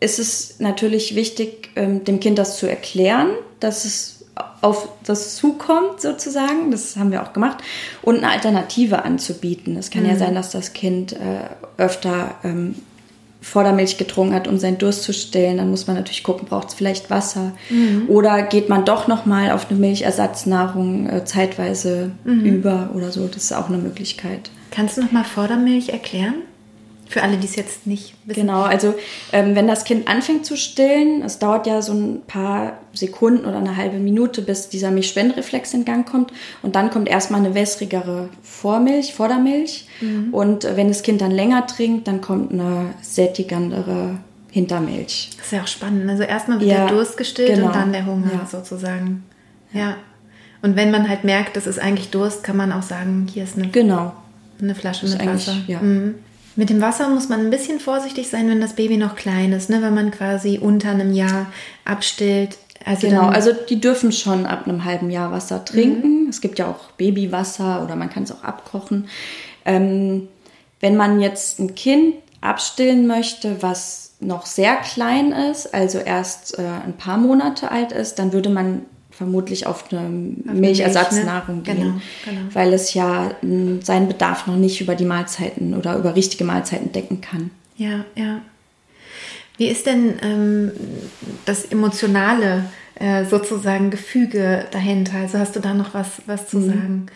ist 0.00 0.18
es 0.18 0.58
natürlich 0.58 1.14
wichtig, 1.14 1.70
ähm, 1.76 2.04
dem 2.04 2.18
Kind 2.18 2.38
das 2.38 2.58
zu 2.58 2.68
erklären, 2.68 3.28
dass 3.60 3.84
es 3.84 4.24
auf 4.60 4.88
das 5.04 5.36
zukommt 5.36 6.00
sozusagen, 6.00 6.70
das 6.70 6.96
haben 6.96 7.12
wir 7.12 7.22
auch 7.22 7.32
gemacht, 7.32 7.58
und 8.02 8.18
eine 8.18 8.30
Alternative 8.30 9.04
anzubieten. 9.04 9.76
Es 9.76 9.90
kann 9.90 10.02
mhm. 10.02 10.10
ja 10.10 10.16
sein, 10.16 10.34
dass 10.34 10.50
das 10.50 10.72
Kind 10.72 11.12
äh, 11.12 11.80
öfter 11.80 12.34
ähm, 12.42 12.74
Vordermilch 13.46 13.96
getrunken 13.96 14.34
hat, 14.34 14.48
um 14.48 14.58
seinen 14.58 14.76
Durst 14.78 15.04
zu 15.04 15.12
stillen, 15.12 15.58
dann 15.58 15.70
muss 15.70 15.86
man 15.86 15.94
natürlich 15.94 16.24
gucken, 16.24 16.48
braucht 16.48 16.68
es 16.68 16.74
vielleicht 16.74 17.10
Wasser 17.10 17.52
mhm. 17.70 18.06
oder 18.08 18.42
geht 18.42 18.68
man 18.68 18.84
doch 18.84 19.06
noch 19.06 19.24
mal 19.24 19.52
auf 19.52 19.70
eine 19.70 19.78
Milchersatznahrung 19.78 21.08
äh, 21.08 21.24
zeitweise 21.24 22.10
mhm. 22.24 22.44
über 22.44 22.90
oder 22.92 23.12
so. 23.12 23.28
Das 23.28 23.44
ist 23.44 23.52
auch 23.52 23.68
eine 23.68 23.78
Möglichkeit. 23.78 24.50
Kannst 24.72 24.96
du 24.96 25.02
noch 25.02 25.12
mal 25.12 25.22
Vordermilch 25.22 25.90
erklären? 25.90 26.42
Für 27.08 27.22
alle, 27.22 27.36
die 27.36 27.46
es 27.46 27.54
jetzt 27.54 27.86
nicht 27.86 28.14
wissen. 28.24 28.40
Genau, 28.40 28.62
also 28.62 28.94
ähm, 29.32 29.54
wenn 29.54 29.68
das 29.68 29.84
Kind 29.84 30.08
anfängt 30.08 30.44
zu 30.44 30.56
stillen, 30.56 31.22
es 31.22 31.38
dauert 31.38 31.66
ja 31.66 31.80
so 31.80 31.92
ein 31.92 32.22
paar 32.26 32.78
Sekunden 32.92 33.44
oder 33.44 33.58
eine 33.58 33.76
halbe 33.76 33.98
Minute, 33.98 34.42
bis 34.42 34.68
dieser 34.68 34.90
Milchspendereflex 34.90 35.72
in 35.74 35.84
Gang 35.84 36.08
kommt. 36.08 36.32
Und 36.62 36.74
dann 36.74 36.90
kommt 36.90 37.08
erstmal 37.08 37.40
eine 37.40 37.54
wässrigere 37.54 38.28
Vormilch, 38.42 39.14
Vordermilch. 39.14 39.86
Mhm. 40.00 40.34
Und 40.34 40.64
wenn 40.64 40.88
das 40.88 41.02
Kind 41.02 41.20
dann 41.20 41.30
länger 41.30 41.66
trinkt, 41.66 42.08
dann 42.08 42.20
kommt 42.20 42.52
eine 42.52 42.94
sättigandere 43.02 44.18
Hintermilch. 44.50 45.30
Das 45.36 45.46
ist 45.46 45.52
ja 45.52 45.62
auch 45.62 45.68
spannend. 45.68 46.10
Also 46.10 46.22
erstmal 46.22 46.60
wird 46.60 46.70
ja, 46.70 46.86
der 46.86 46.96
Durst 46.96 47.16
gestillt 47.16 47.54
genau. 47.54 47.66
und 47.66 47.74
dann 47.76 47.92
der 47.92 48.06
Hunger 48.06 48.30
ja. 48.32 48.46
sozusagen. 48.46 49.24
Ja. 49.72 49.96
Und 50.62 50.76
wenn 50.76 50.90
man 50.90 51.08
halt 51.08 51.24
merkt, 51.24 51.56
das 51.56 51.66
ist 51.66 51.78
eigentlich 51.78 52.10
Durst, 52.10 52.42
kann 52.42 52.56
man 52.56 52.72
auch 52.72 52.82
sagen, 52.82 53.28
hier 53.32 53.44
ist 53.44 53.56
eine, 53.56 53.68
genau. 53.68 54.14
eine 54.60 54.74
Flasche 54.74 55.06
mit 55.06 55.24
Wasser. 55.24 55.56
Ja. 55.66 55.80
Mhm. 55.80 56.16
Mit 56.56 56.70
dem 56.70 56.80
Wasser 56.80 57.08
muss 57.08 57.28
man 57.28 57.40
ein 57.40 57.50
bisschen 57.50 57.80
vorsichtig 57.80 58.28
sein, 58.28 58.48
wenn 58.48 58.62
das 58.62 58.74
Baby 58.74 58.96
noch 58.96 59.14
klein 59.14 59.52
ist, 59.52 59.68
ne? 59.68 59.82
wenn 59.82 59.94
man 59.94 60.10
quasi 60.10 60.58
unter 60.58 60.90
einem 60.90 61.12
Jahr 61.12 61.46
abstillt. 61.84 62.56
Also 62.84 63.08
genau, 63.08 63.26
also 63.26 63.52
die 63.52 63.80
dürfen 63.80 64.10
schon 64.10 64.46
ab 64.46 64.66
einem 64.66 64.84
halben 64.84 65.10
Jahr 65.10 65.32
Wasser 65.32 65.64
trinken. 65.64 66.24
Mhm. 66.24 66.28
Es 66.28 66.40
gibt 66.40 66.58
ja 66.58 66.68
auch 66.68 66.92
Babywasser 66.92 67.84
oder 67.84 67.94
man 67.94 68.08
kann 68.08 68.22
es 68.22 68.32
auch 68.32 68.42
abkochen. 68.42 69.08
Ähm, 69.66 70.28
wenn 70.80 70.96
man 70.96 71.20
jetzt 71.20 71.58
ein 71.58 71.74
Kind 71.74 72.14
abstillen 72.40 73.06
möchte, 73.06 73.62
was 73.62 74.14
noch 74.20 74.46
sehr 74.46 74.76
klein 74.76 75.32
ist, 75.32 75.74
also 75.74 75.98
erst 75.98 76.58
äh, 76.58 76.62
ein 76.62 76.96
paar 76.96 77.18
Monate 77.18 77.70
alt 77.70 77.92
ist, 77.92 78.18
dann 78.18 78.32
würde 78.32 78.48
man 78.48 78.86
vermutlich 79.16 79.66
auf 79.66 79.90
eine 79.90 80.00
auf 80.46 80.54
Milchersatznahrung 80.54 81.56
Milch, 81.56 81.68
ne? 81.68 81.74
gehen, 81.74 81.82
genau, 81.82 82.00
genau. 82.24 82.54
weil 82.54 82.72
es 82.72 82.92
ja 82.94 83.30
seinen 83.80 84.08
Bedarf 84.08 84.46
noch 84.46 84.56
nicht 84.56 84.80
über 84.80 84.94
die 84.94 85.06
Mahlzeiten 85.06 85.74
oder 85.74 85.96
über 85.96 86.14
richtige 86.14 86.44
Mahlzeiten 86.44 86.92
decken 86.92 87.20
kann. 87.20 87.50
Ja, 87.76 88.04
ja. 88.14 88.42
Wie 89.56 89.68
ist 89.68 89.86
denn 89.86 90.14
ähm, 90.22 90.72
das 91.46 91.64
emotionale 91.64 92.66
äh, 92.96 93.24
sozusagen 93.24 93.90
Gefüge 93.90 94.66
dahinter? 94.70 95.18
Also 95.18 95.38
hast 95.38 95.56
du 95.56 95.60
da 95.60 95.72
noch 95.72 95.94
was, 95.94 96.22
was 96.26 96.48
zu 96.48 96.58
mhm. 96.58 96.66
sagen? 96.66 97.06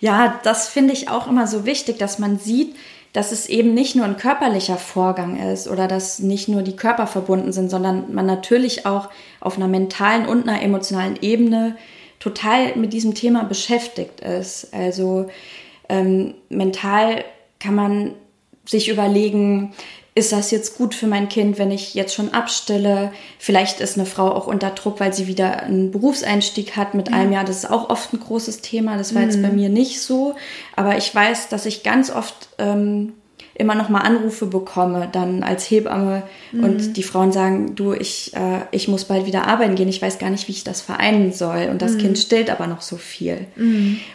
Ja, 0.00 0.40
das 0.44 0.68
finde 0.68 0.94
ich 0.94 1.08
auch 1.08 1.28
immer 1.28 1.46
so 1.46 1.66
wichtig, 1.66 1.98
dass 1.98 2.18
man 2.18 2.38
sieht, 2.38 2.74
dass 3.14 3.30
es 3.30 3.48
eben 3.48 3.74
nicht 3.74 3.94
nur 3.94 4.04
ein 4.04 4.16
körperlicher 4.16 4.76
Vorgang 4.76 5.38
ist 5.38 5.68
oder 5.68 5.86
dass 5.86 6.18
nicht 6.18 6.48
nur 6.48 6.62
die 6.62 6.74
Körper 6.76 7.06
verbunden 7.06 7.52
sind, 7.52 7.70
sondern 7.70 8.12
man 8.12 8.26
natürlich 8.26 8.86
auch 8.86 9.08
auf 9.40 9.56
einer 9.56 9.68
mentalen 9.68 10.26
und 10.26 10.48
einer 10.48 10.60
emotionalen 10.60 11.16
Ebene 11.22 11.76
total 12.18 12.74
mit 12.74 12.92
diesem 12.92 13.14
Thema 13.14 13.44
beschäftigt 13.44 14.20
ist. 14.20 14.74
Also 14.74 15.28
ähm, 15.88 16.34
mental 16.48 17.24
kann 17.60 17.76
man 17.76 18.14
sich 18.66 18.88
überlegen, 18.88 19.74
ist 20.16 20.30
das 20.30 20.52
jetzt 20.52 20.76
gut 20.76 20.94
für 20.94 21.08
mein 21.08 21.28
Kind, 21.28 21.58
wenn 21.58 21.72
ich 21.72 21.94
jetzt 21.94 22.14
schon 22.14 22.32
abstille? 22.32 23.12
Vielleicht 23.38 23.80
ist 23.80 23.98
eine 23.98 24.06
Frau 24.06 24.30
auch 24.30 24.46
unter 24.46 24.70
Druck, 24.70 25.00
weil 25.00 25.12
sie 25.12 25.26
wieder 25.26 25.64
einen 25.64 25.90
Berufseinstieg 25.90 26.76
hat 26.76 26.94
mit 26.94 27.08
ja. 27.08 27.16
einem 27.16 27.32
Jahr. 27.32 27.44
Das 27.44 27.56
ist 27.58 27.70
auch 27.70 27.90
oft 27.90 28.12
ein 28.12 28.20
großes 28.20 28.60
Thema. 28.60 28.96
Das 28.96 29.14
war 29.14 29.22
mhm. 29.22 29.28
jetzt 29.28 29.42
bei 29.42 29.48
mir 29.48 29.68
nicht 29.68 30.00
so. 30.00 30.36
Aber 30.76 30.96
ich 30.96 31.12
weiß, 31.12 31.48
dass 31.48 31.66
ich 31.66 31.82
ganz 31.82 32.10
oft 32.10 32.48
ähm, 32.58 33.14
immer 33.56 33.74
noch 33.74 33.88
mal 33.88 34.00
Anrufe 34.00 34.46
bekomme, 34.46 35.08
dann 35.10 35.42
als 35.42 35.68
Hebamme 35.68 36.22
mhm. 36.52 36.64
und 36.64 36.96
die 36.96 37.02
Frauen 37.02 37.32
sagen, 37.32 37.74
du, 37.74 37.92
ich, 37.92 38.32
äh, 38.34 38.62
ich 38.70 38.88
muss 38.88 39.04
bald 39.04 39.26
wieder 39.26 39.46
arbeiten 39.46 39.74
gehen, 39.74 39.88
ich 39.88 40.02
weiß 40.02 40.18
gar 40.18 40.30
nicht, 40.30 40.48
wie 40.48 40.52
ich 40.52 40.64
das 40.64 40.80
vereinen 40.80 41.32
soll 41.32 41.68
und 41.70 41.80
das 41.80 41.92
mhm. 41.92 41.98
Kind 41.98 42.18
stillt 42.18 42.50
aber 42.50 42.66
noch 42.66 42.80
so 42.80 42.96
viel. 42.96 43.46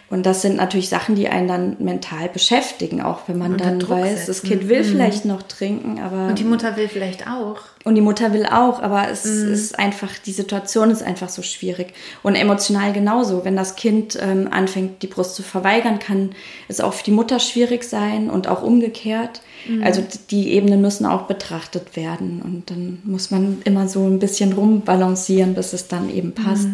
Mhm. 0.10 0.18
Und 0.18 0.26
das 0.26 0.42
sind 0.42 0.58
natürlich 0.58 0.90
Sachen, 0.90 1.16
die 1.16 1.30
einen 1.30 1.48
dann 1.48 1.76
mental 1.80 2.30
beschäftigen, 2.30 3.02
auch 3.02 3.22
wenn 3.28 3.38
man 3.38 3.58
dann 3.58 3.80
Druck 3.80 3.92
weiß, 3.92 4.26
setzen. 4.26 4.28
das 4.28 4.44
Kind 4.44 4.70
will 4.70 4.84
mhm. 4.84 4.86
vielleicht 4.86 5.26
noch 5.26 5.44
trinken, 5.44 6.00
aber... 6.00 6.28
Und 6.28 6.40
die 6.40 6.44
Mutter 6.44 6.76
will 6.76 6.88
vielleicht 6.88 7.28
auch. 7.28 7.58
Und 7.86 7.96
die 7.96 8.02
Mutter 8.02 8.34
will 8.34 8.46
auch, 8.46 8.82
aber 8.82 9.10
es 9.10 9.24
mhm. 9.26 9.54
ist 9.54 9.80
einfach, 9.80 10.10
die 10.26 10.32
Situation 10.32 10.92
ist 10.92 11.02
einfach 11.02 11.30
so 11.30 11.42
schwierig. 11.42 11.94
Und 12.24 12.36
emotional 12.36 12.92
genauso. 12.92 13.46
Wenn 13.46 13.56
das 13.56 13.76
Kind 13.76 14.18
ähm, 14.22 14.50
anfängt, 14.52 15.02
die 15.02 15.08
Brust 15.08 15.36
zu 15.36 15.44
verweigern, 15.44 16.00
kann 16.00 16.32
es 16.68 16.82
auch 16.82 16.94
für 16.94 17.06
die 17.06 17.12
Mutter 17.12 17.40
schwierig 17.40 17.84
sein 17.84 18.30
und 18.30 18.48
auch 18.48 18.64
umgekehrt. 18.64 19.42
Mhm. 19.68 19.84
Also 19.84 20.04
die 20.30 20.52
Ebenen 20.52 20.82
müssen 20.82 21.06
auch 21.06 21.24
betrachtet 21.24 21.96
werden. 21.96 22.42
Und 22.44 22.70
dann 22.70 23.00
muss 23.06 23.32
man 23.32 23.62
immer 23.64 23.88
so 23.88 24.06
ein 24.06 24.20
bisschen 24.20 24.52
rumbalancieren, 24.54 25.54
bis 25.54 25.72
es 25.72 25.88
dann 25.88 26.10
eben 26.10 26.34
passt. 26.34 26.68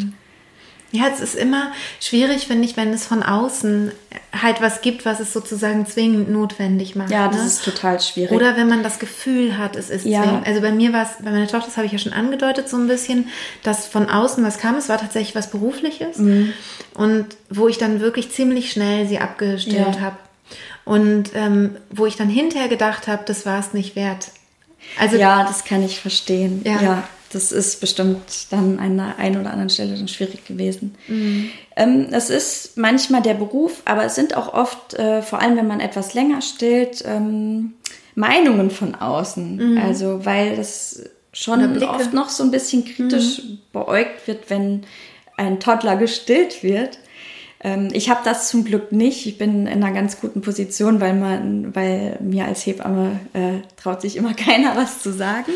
Ja, 0.96 1.08
es 1.14 1.20
ist 1.20 1.36
immer 1.36 1.72
schwierig, 2.00 2.48
finde 2.48 2.66
ich, 2.66 2.78
wenn 2.78 2.94
es 2.94 3.06
von 3.06 3.24
außen 3.24 3.92
halt 4.42 4.62
was 4.62 4.82
gibt, 4.82 5.06
was 5.06 5.20
es 5.20 5.34
sozusagen 5.34 5.86
zwingend 5.86 6.30
notwendig 6.30 6.96
macht. 6.96 7.12
Ja, 7.12 7.28
das 7.28 7.42
ne? 7.42 7.48
ist 7.48 7.66
total 7.66 8.00
schwierig. 8.00 8.32
Oder 8.32 8.56
wenn 8.56 8.68
man 8.68 8.84
das 8.84 9.00
Gefühl 9.00 9.58
hat, 9.58 9.76
es 9.76 9.90
ist 9.90 10.06
ja. 10.06 10.24
zwingend. 10.24 10.48
Also 10.48 10.62
bei 10.62 10.72
mir 10.72 10.94
war 10.94 11.04
es, 11.04 11.24
bei 11.24 11.32
meiner 11.32 11.48
Tochter, 11.48 11.68
das 11.68 11.78
habe 11.78 11.86
ich 11.86 11.94
ja 11.94 12.00
schon 12.00 12.14
angedeutet 12.14 12.70
so 12.70 12.78
ein 12.78 12.88
bisschen, 12.88 13.30
dass 13.64 13.88
von 13.88 14.10
außen 14.10 14.44
was 14.44 14.58
kam. 14.58 14.76
Es 14.76 14.90
war 14.90 14.98
tatsächlich 14.98 15.36
was 15.36 15.50
Berufliches. 15.50 16.18
Mhm. 16.18 16.54
Und 16.94 17.28
wo 17.50 17.68
ich 17.68 17.78
dann 17.78 18.00
wirklich 18.00 18.32
ziemlich 18.32 18.72
schnell 18.72 19.08
sie 19.08 19.20
abgestillt 19.20 19.96
ja. 19.96 20.02
habe. 20.02 20.18
Und 20.86 21.32
ähm, 21.34 21.78
wo 21.90 22.06
ich 22.06 22.16
dann 22.16 22.30
hinterher 22.30 22.68
gedacht 22.68 23.08
habe, 23.08 23.24
das 23.26 23.46
war 23.46 23.60
es 23.60 23.74
nicht 23.74 23.96
wert. 23.96 24.28
Also, 25.00 25.18
ja, 25.18 25.44
das 25.44 25.66
kann 25.66 25.84
ich 25.84 26.00
verstehen. 26.00 26.62
ja. 26.64 26.82
ja 26.82 27.04
das 27.36 27.52
ist 27.52 27.82
bestimmt 27.82 28.48
dann 28.50 28.80
an 28.80 29.00
einer 29.00 29.20
einen 29.20 29.42
oder 29.42 29.52
anderen 29.52 29.70
Stelle 29.70 29.96
dann 29.96 30.08
schwierig 30.08 30.46
gewesen. 30.46 30.96
Mhm. 31.10 31.50
Ähm, 31.76 32.08
es 32.12 32.30
ist 32.30 32.78
manchmal 32.78 33.22
der 33.22 33.34
Beruf, 33.34 33.82
aber 33.84 34.06
es 34.06 34.16
sind 34.16 34.38
auch 34.38 34.54
oft, 34.54 34.94
äh, 34.94 35.22
vor 35.22 35.42
allem 35.42 35.58
wenn 35.58 35.68
man 35.68 35.82
etwas 35.82 36.14
länger 36.14 36.42
stillt, 36.42 37.04
ähm, 37.06 37.74
Meinungen 38.16 38.72
von 38.72 38.96
außen. 38.96 39.74
Mhm. 39.74 39.78
Also 39.78 40.26
weil 40.26 40.56
das 40.56 41.04
schon 41.34 41.84
oft 41.84 42.14
noch 42.14 42.30
so 42.30 42.44
ein 42.44 42.52
bisschen 42.52 42.86
kritisch 42.86 43.44
mhm. 43.44 43.60
beäugt 43.74 44.26
wird, 44.28 44.50
wenn 44.50 44.84
ein 45.36 45.60
Toddler 45.60 45.98
gestillt 45.98 46.64
wird. 46.64 46.98
Ähm, 47.60 47.90
ich 47.92 48.10
habe 48.10 48.22
das 48.24 48.48
zum 48.48 48.64
Glück 48.64 48.94
nicht. 48.94 49.26
Ich 49.26 49.38
bin 49.38 49.68
in 49.68 49.84
einer 49.84 49.92
ganz 49.92 50.22
guten 50.22 50.40
Position, 50.40 51.02
weil 51.02 51.14
man, 51.14 51.76
weil 51.76 52.18
mir 52.22 52.46
als 52.46 52.66
Hebamme 52.66 53.20
äh, 53.34 53.60
traut 53.76 54.02
sich 54.02 54.16
immer 54.16 54.34
keiner 54.36 54.78
was 54.78 55.02
zu 55.02 55.12
sagen. 55.12 55.52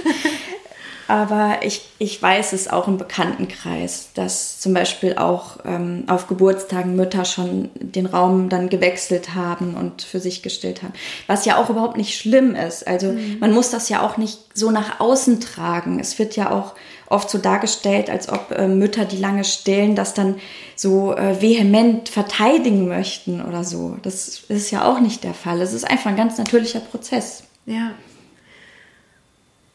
Aber 1.09 1.61
ich, 1.63 1.81
ich 1.97 2.21
weiß 2.21 2.53
es 2.53 2.67
auch 2.67 2.87
im 2.87 2.99
Bekanntenkreis, 2.99 4.09
dass 4.13 4.59
zum 4.59 4.75
Beispiel 4.75 5.15
auch 5.15 5.57
ähm, 5.65 6.03
auf 6.05 6.27
Geburtstagen 6.27 6.95
Mütter 6.95 7.25
schon 7.25 7.71
den 7.73 8.05
Raum 8.05 8.47
dann 8.47 8.69
gewechselt 8.69 9.33
haben 9.33 9.73
und 9.73 10.03
für 10.03 10.19
sich 10.19 10.43
gestillt 10.43 10.83
haben. 10.83 10.93
Was 11.25 11.45
ja 11.45 11.57
auch 11.57 11.71
überhaupt 11.71 11.97
nicht 11.97 12.15
schlimm 12.15 12.53
ist. 12.53 12.85
Also 12.85 13.07
mhm. 13.07 13.37
man 13.39 13.53
muss 13.53 13.71
das 13.71 13.89
ja 13.89 14.05
auch 14.05 14.17
nicht 14.17 14.37
so 14.53 14.69
nach 14.69 14.99
außen 14.99 15.39
tragen. 15.39 15.99
Es 15.99 16.19
wird 16.19 16.35
ja 16.35 16.51
auch 16.51 16.75
oft 17.07 17.27
so 17.31 17.39
dargestellt, 17.39 18.11
als 18.11 18.29
ob 18.29 18.51
äh, 18.51 18.67
Mütter, 18.67 19.05
die 19.05 19.17
lange 19.17 19.45
stillen, 19.45 19.95
das 19.95 20.13
dann 20.13 20.35
so 20.75 21.15
äh, 21.15 21.41
vehement 21.41 22.07
verteidigen 22.09 22.87
möchten 22.87 23.43
oder 23.43 23.63
so. 23.63 23.97
Das 24.03 24.41
ist 24.47 24.69
ja 24.69 24.85
auch 24.85 24.99
nicht 24.99 25.23
der 25.23 25.33
Fall. 25.33 25.59
Es 25.59 25.73
ist 25.73 25.89
einfach 25.89 26.11
ein 26.11 26.17
ganz 26.17 26.37
natürlicher 26.37 26.81
Prozess. 26.81 27.45
Ja, 27.65 27.93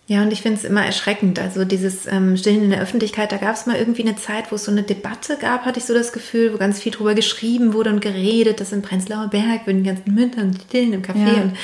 ja, 0.07 0.21
und 0.21 0.33
ich 0.35 0.43
finde 0.43 0.59
es 0.59 0.65
immer 0.65 0.85
erschreckend. 0.85 1.39
Also 1.39 1.65
dieses 1.65 2.07
ähm, 2.07 2.37
Stillen 2.37 2.65
in 2.65 2.71
der 2.71 2.83
Öffentlichkeit, 2.83 3.33
da 3.33 3.39
gab 3.39 3.55
es 3.55 3.65
mal 3.65 3.77
irgendwie 3.77 4.03
eine 4.03 4.17
Zeit, 4.17 4.53
wo 4.53 4.57
es 4.57 4.65
so 4.65 4.71
eine 4.71 4.83
Debatte 4.83 5.39
gab, 5.39 5.65
hatte 5.65 5.79
ich 5.79 5.87
so 5.87 5.95
das 5.95 6.13
Gefühl, 6.13 6.53
wo 6.53 6.59
ganz 6.59 6.79
viel 6.79 6.93
drüber 6.93 7.15
geschrieben 7.15 7.73
wurde 7.73 7.89
und 7.89 8.01
geredet, 8.01 8.61
dass 8.61 8.73
in 8.73 8.83
Prenzlauer 8.83 9.29
Berg 9.29 9.67
würden 9.67 9.83
die 9.83 9.89
ganzen 9.89 10.15
Müttern 10.15 10.59
stillen 10.69 10.93
im 10.93 11.03
Café. 11.03 11.37
Ja. 11.37 11.43
Und 11.43 11.57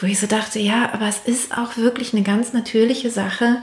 wo 0.00 0.06
ich 0.06 0.18
so 0.18 0.26
dachte, 0.26 0.58
ja, 0.58 0.92
aber 0.92 1.06
es 1.06 1.20
ist 1.24 1.56
auch 1.56 1.76
wirklich 1.76 2.12
eine 2.12 2.24
ganz 2.24 2.52
natürliche 2.52 3.10
Sache, 3.10 3.62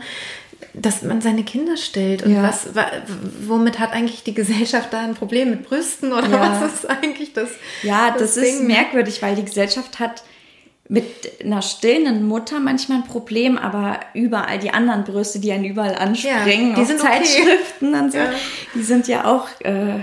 dass 0.73 1.01
man 1.01 1.19
seine 1.19 1.43
Kinder 1.43 1.75
stillt. 1.75 2.23
Und 2.23 2.33
ja. 2.33 2.43
was, 2.43 2.69
womit 3.45 3.79
hat 3.79 3.91
eigentlich 3.91 4.23
die 4.23 4.33
Gesellschaft 4.33 4.93
da 4.93 5.01
ein 5.01 5.15
Problem 5.15 5.49
mit 5.49 5.67
Brüsten 5.67 6.13
oder 6.13 6.29
ja. 6.29 6.61
was 6.61 6.73
ist 6.73 6.89
eigentlich 6.89 7.33
das? 7.33 7.49
Ja, 7.83 8.11
das, 8.11 8.35
das 8.35 8.37
ist 8.37 8.63
merkwürdig, 8.63 9.21
weil 9.21 9.35
die 9.35 9.43
Gesellschaft 9.43 9.99
hat 9.99 10.23
mit 10.91 11.05
einer 11.41 11.61
stillenden 11.61 12.27
Mutter 12.27 12.59
manchmal 12.59 12.97
ein 12.97 13.05
Problem, 13.05 13.57
aber 13.57 14.01
überall 14.13 14.59
die 14.59 14.71
anderen 14.71 15.05
Brüste, 15.05 15.39
die 15.39 15.53
einen 15.53 15.63
überall 15.63 15.95
anspringen, 15.95 16.71
ja, 16.71 16.75
die 16.75 16.83
sind 16.83 16.99
Zeitschriften 16.99 17.93
okay. 17.93 18.03
und 18.03 18.11
so, 18.11 18.17
ja. 18.17 18.33
die 18.75 18.83
sind 18.83 19.07
ja 19.07 19.23
auch 19.23 19.47
äh, 19.61 20.01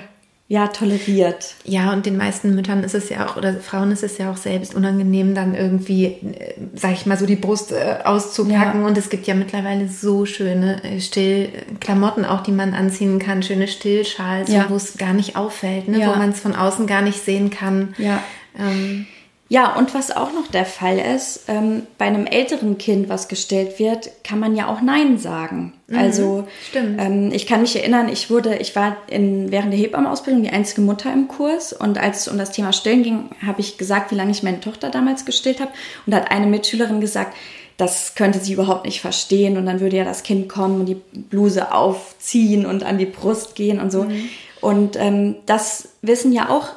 ja 0.48 0.68
toleriert. 0.68 1.56
Ja, 1.64 1.92
und 1.92 2.06
den 2.06 2.16
meisten 2.16 2.54
Müttern 2.54 2.82
ist 2.84 2.94
es 2.94 3.10
ja 3.10 3.26
auch, 3.26 3.36
oder 3.36 3.52
Frauen 3.52 3.92
ist 3.92 4.02
es 4.02 4.16
ja 4.16 4.30
auch 4.30 4.38
selbst 4.38 4.74
unangenehm, 4.74 5.34
dann 5.34 5.54
irgendwie, 5.54 6.06
äh, 6.06 6.54
sag 6.74 6.94
ich 6.94 7.04
mal, 7.04 7.18
so 7.18 7.26
die 7.26 7.36
Brust 7.36 7.70
äh, 7.72 7.98
auszupacken. 8.04 8.80
Ja. 8.80 8.86
Und 8.86 8.96
es 8.96 9.10
gibt 9.10 9.26
ja 9.26 9.34
mittlerweile 9.34 9.88
so 9.88 10.24
schöne 10.24 10.82
äh, 10.84 11.02
Stillklamotten 11.02 12.24
auch, 12.24 12.42
die 12.42 12.52
man 12.52 12.72
anziehen 12.72 13.18
kann, 13.18 13.42
schöne 13.42 13.68
Stillschals, 13.68 14.50
ja. 14.50 14.70
wo 14.70 14.76
es 14.76 14.96
gar 14.96 15.12
nicht 15.12 15.36
auffällt, 15.36 15.86
ne? 15.88 15.98
wo 15.98 16.18
man 16.18 16.30
es 16.30 16.40
von 16.40 16.56
außen 16.56 16.86
gar 16.86 17.02
nicht 17.02 17.22
sehen 17.22 17.50
kann. 17.50 17.94
Ja. 17.98 18.22
Ähm, 18.58 19.06
ja, 19.50 19.74
und 19.76 19.94
was 19.94 20.14
auch 20.14 20.34
noch 20.34 20.48
der 20.48 20.66
Fall 20.66 20.98
ist, 20.98 21.44
ähm, 21.48 21.86
bei 21.96 22.04
einem 22.04 22.26
älteren 22.26 22.76
Kind, 22.76 23.08
was 23.08 23.28
gestellt 23.28 23.78
wird, 23.78 24.10
kann 24.22 24.38
man 24.38 24.54
ja 24.54 24.66
auch 24.68 24.82
Nein 24.82 25.16
sagen. 25.16 25.72
Mhm, 25.86 25.98
also 25.98 26.46
ähm, 26.74 27.30
ich 27.32 27.46
kann 27.46 27.62
mich 27.62 27.74
erinnern, 27.74 28.10
ich 28.10 28.28
wurde, 28.28 28.56
ich 28.56 28.76
war 28.76 28.98
in, 29.06 29.50
während 29.50 29.72
der 29.72 29.80
Hebammenausbildung 29.80 30.42
die 30.42 30.50
einzige 30.50 30.82
Mutter 30.82 31.10
im 31.10 31.28
Kurs 31.28 31.72
und 31.72 31.96
als 31.96 32.20
es 32.20 32.28
um 32.28 32.36
das 32.36 32.52
Thema 32.52 32.74
Stillen 32.74 33.02
ging, 33.02 33.30
habe 33.44 33.62
ich 33.62 33.78
gesagt, 33.78 34.10
wie 34.10 34.16
lange 34.16 34.32
ich 34.32 34.42
meine 34.42 34.60
Tochter 34.60 34.90
damals 34.90 35.24
gestillt 35.24 35.60
habe. 35.60 35.70
Und 36.04 36.12
da 36.12 36.18
hat 36.18 36.30
eine 36.30 36.46
Mitschülerin 36.46 37.00
gesagt, 37.00 37.34
das 37.78 38.16
könnte 38.16 38.40
sie 38.40 38.52
überhaupt 38.52 38.84
nicht 38.84 39.00
verstehen 39.00 39.56
und 39.56 39.64
dann 39.64 39.80
würde 39.80 39.96
ja 39.96 40.04
das 40.04 40.24
Kind 40.24 40.50
kommen 40.50 40.80
und 40.80 40.86
die 40.86 41.00
Bluse 41.12 41.72
aufziehen 41.72 42.66
und 42.66 42.82
an 42.82 42.98
die 42.98 43.06
Brust 43.06 43.54
gehen 43.54 43.80
und 43.80 43.90
so. 43.92 44.04
Mhm. 44.04 44.28
Und 44.60 44.96
ähm, 44.96 45.36
das 45.46 45.88
wissen 46.02 46.32
ja 46.32 46.50
auch 46.50 46.70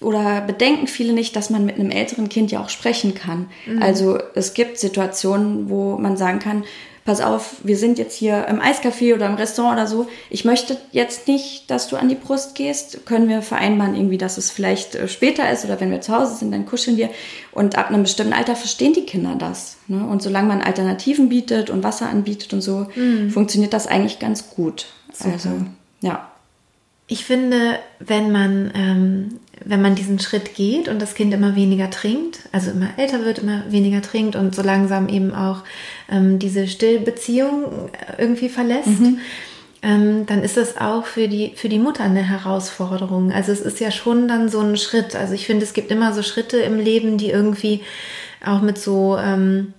oder 0.00 0.40
bedenken 0.40 0.86
viele 0.86 1.12
nicht, 1.12 1.36
dass 1.36 1.50
man 1.50 1.64
mit 1.64 1.76
einem 1.76 1.90
älteren 1.90 2.28
Kind 2.28 2.50
ja 2.50 2.62
auch 2.62 2.68
sprechen 2.68 3.14
kann. 3.14 3.48
Mhm. 3.66 3.82
Also 3.82 4.18
es 4.34 4.54
gibt 4.54 4.78
Situationen, 4.78 5.68
wo 5.68 5.96
man 5.98 6.16
sagen 6.16 6.38
kann, 6.38 6.64
pass 7.04 7.20
auf, 7.20 7.56
wir 7.64 7.76
sind 7.76 7.98
jetzt 7.98 8.16
hier 8.16 8.46
im 8.46 8.60
Eiscafé 8.60 9.14
oder 9.14 9.26
im 9.26 9.34
Restaurant 9.34 9.74
oder 9.74 9.86
so. 9.86 10.08
Ich 10.30 10.44
möchte 10.44 10.76
jetzt 10.92 11.26
nicht, 11.26 11.70
dass 11.70 11.88
du 11.88 11.96
an 11.96 12.08
die 12.08 12.14
Brust 12.14 12.54
gehst. 12.54 13.04
Können 13.06 13.28
wir 13.28 13.42
vereinbaren 13.42 13.96
irgendwie, 13.96 14.18
dass 14.18 14.38
es 14.38 14.50
vielleicht 14.50 14.94
äh, 14.94 15.08
später 15.08 15.50
ist 15.50 15.64
oder 15.64 15.80
wenn 15.80 15.90
wir 15.90 16.00
zu 16.00 16.16
Hause 16.16 16.36
sind, 16.36 16.52
dann 16.52 16.66
kuscheln 16.66 16.96
wir. 16.96 17.10
Und 17.50 17.76
ab 17.76 17.88
einem 17.88 18.02
bestimmten 18.02 18.32
Alter 18.32 18.54
verstehen 18.54 18.92
die 18.92 19.04
Kinder 19.04 19.34
das. 19.36 19.78
Ne? 19.88 20.06
Und 20.06 20.22
solange 20.22 20.48
man 20.48 20.62
Alternativen 20.62 21.28
bietet 21.28 21.70
und 21.70 21.82
Wasser 21.82 22.08
anbietet 22.08 22.52
und 22.52 22.60
so, 22.60 22.86
mhm. 22.94 23.30
funktioniert 23.30 23.72
das 23.72 23.86
eigentlich 23.86 24.18
ganz 24.18 24.50
gut. 24.50 24.86
Super. 25.12 25.32
Also, 25.32 25.50
ja. 26.00 26.28
Ich 27.08 27.24
finde, 27.24 27.78
wenn 27.98 28.30
man 28.30 28.72
ähm, 28.74 29.40
wenn 29.64 29.82
man 29.82 29.94
diesen 29.94 30.18
Schritt 30.18 30.54
geht 30.54 30.88
und 30.88 31.00
das 31.00 31.14
Kind 31.14 31.32
immer 31.34 31.56
weniger 31.56 31.90
trinkt, 31.90 32.40
also 32.52 32.70
immer 32.70 32.90
älter 32.96 33.24
wird, 33.24 33.38
immer 33.38 33.62
weniger 33.70 34.02
trinkt 34.02 34.36
und 34.36 34.54
so 34.54 34.62
langsam 34.62 35.08
eben 35.08 35.34
auch 35.34 35.62
ähm, 36.10 36.38
diese 36.38 36.66
Stillbeziehung 36.66 37.90
irgendwie 38.18 38.48
verlässt, 38.48 39.00
mhm. 39.00 39.18
ähm, 39.82 40.26
dann 40.26 40.42
ist 40.42 40.56
das 40.56 40.78
auch 40.78 41.06
für 41.06 41.28
die, 41.28 41.52
für 41.54 41.68
die 41.68 41.78
Mutter 41.78 42.04
eine 42.04 42.22
Herausforderung. 42.22 43.32
Also 43.32 43.52
es 43.52 43.60
ist 43.60 43.80
ja 43.80 43.90
schon 43.90 44.28
dann 44.28 44.48
so 44.48 44.60
ein 44.60 44.76
Schritt. 44.76 45.14
Also 45.14 45.34
ich 45.34 45.46
finde, 45.46 45.64
es 45.64 45.74
gibt 45.74 45.90
immer 45.90 46.12
so 46.12 46.22
Schritte 46.22 46.58
im 46.58 46.78
Leben, 46.78 47.18
die 47.18 47.30
irgendwie 47.30 47.80
auch 48.44 48.62
mit 48.62 48.78
so 48.78 49.16
ähm, 49.18 49.74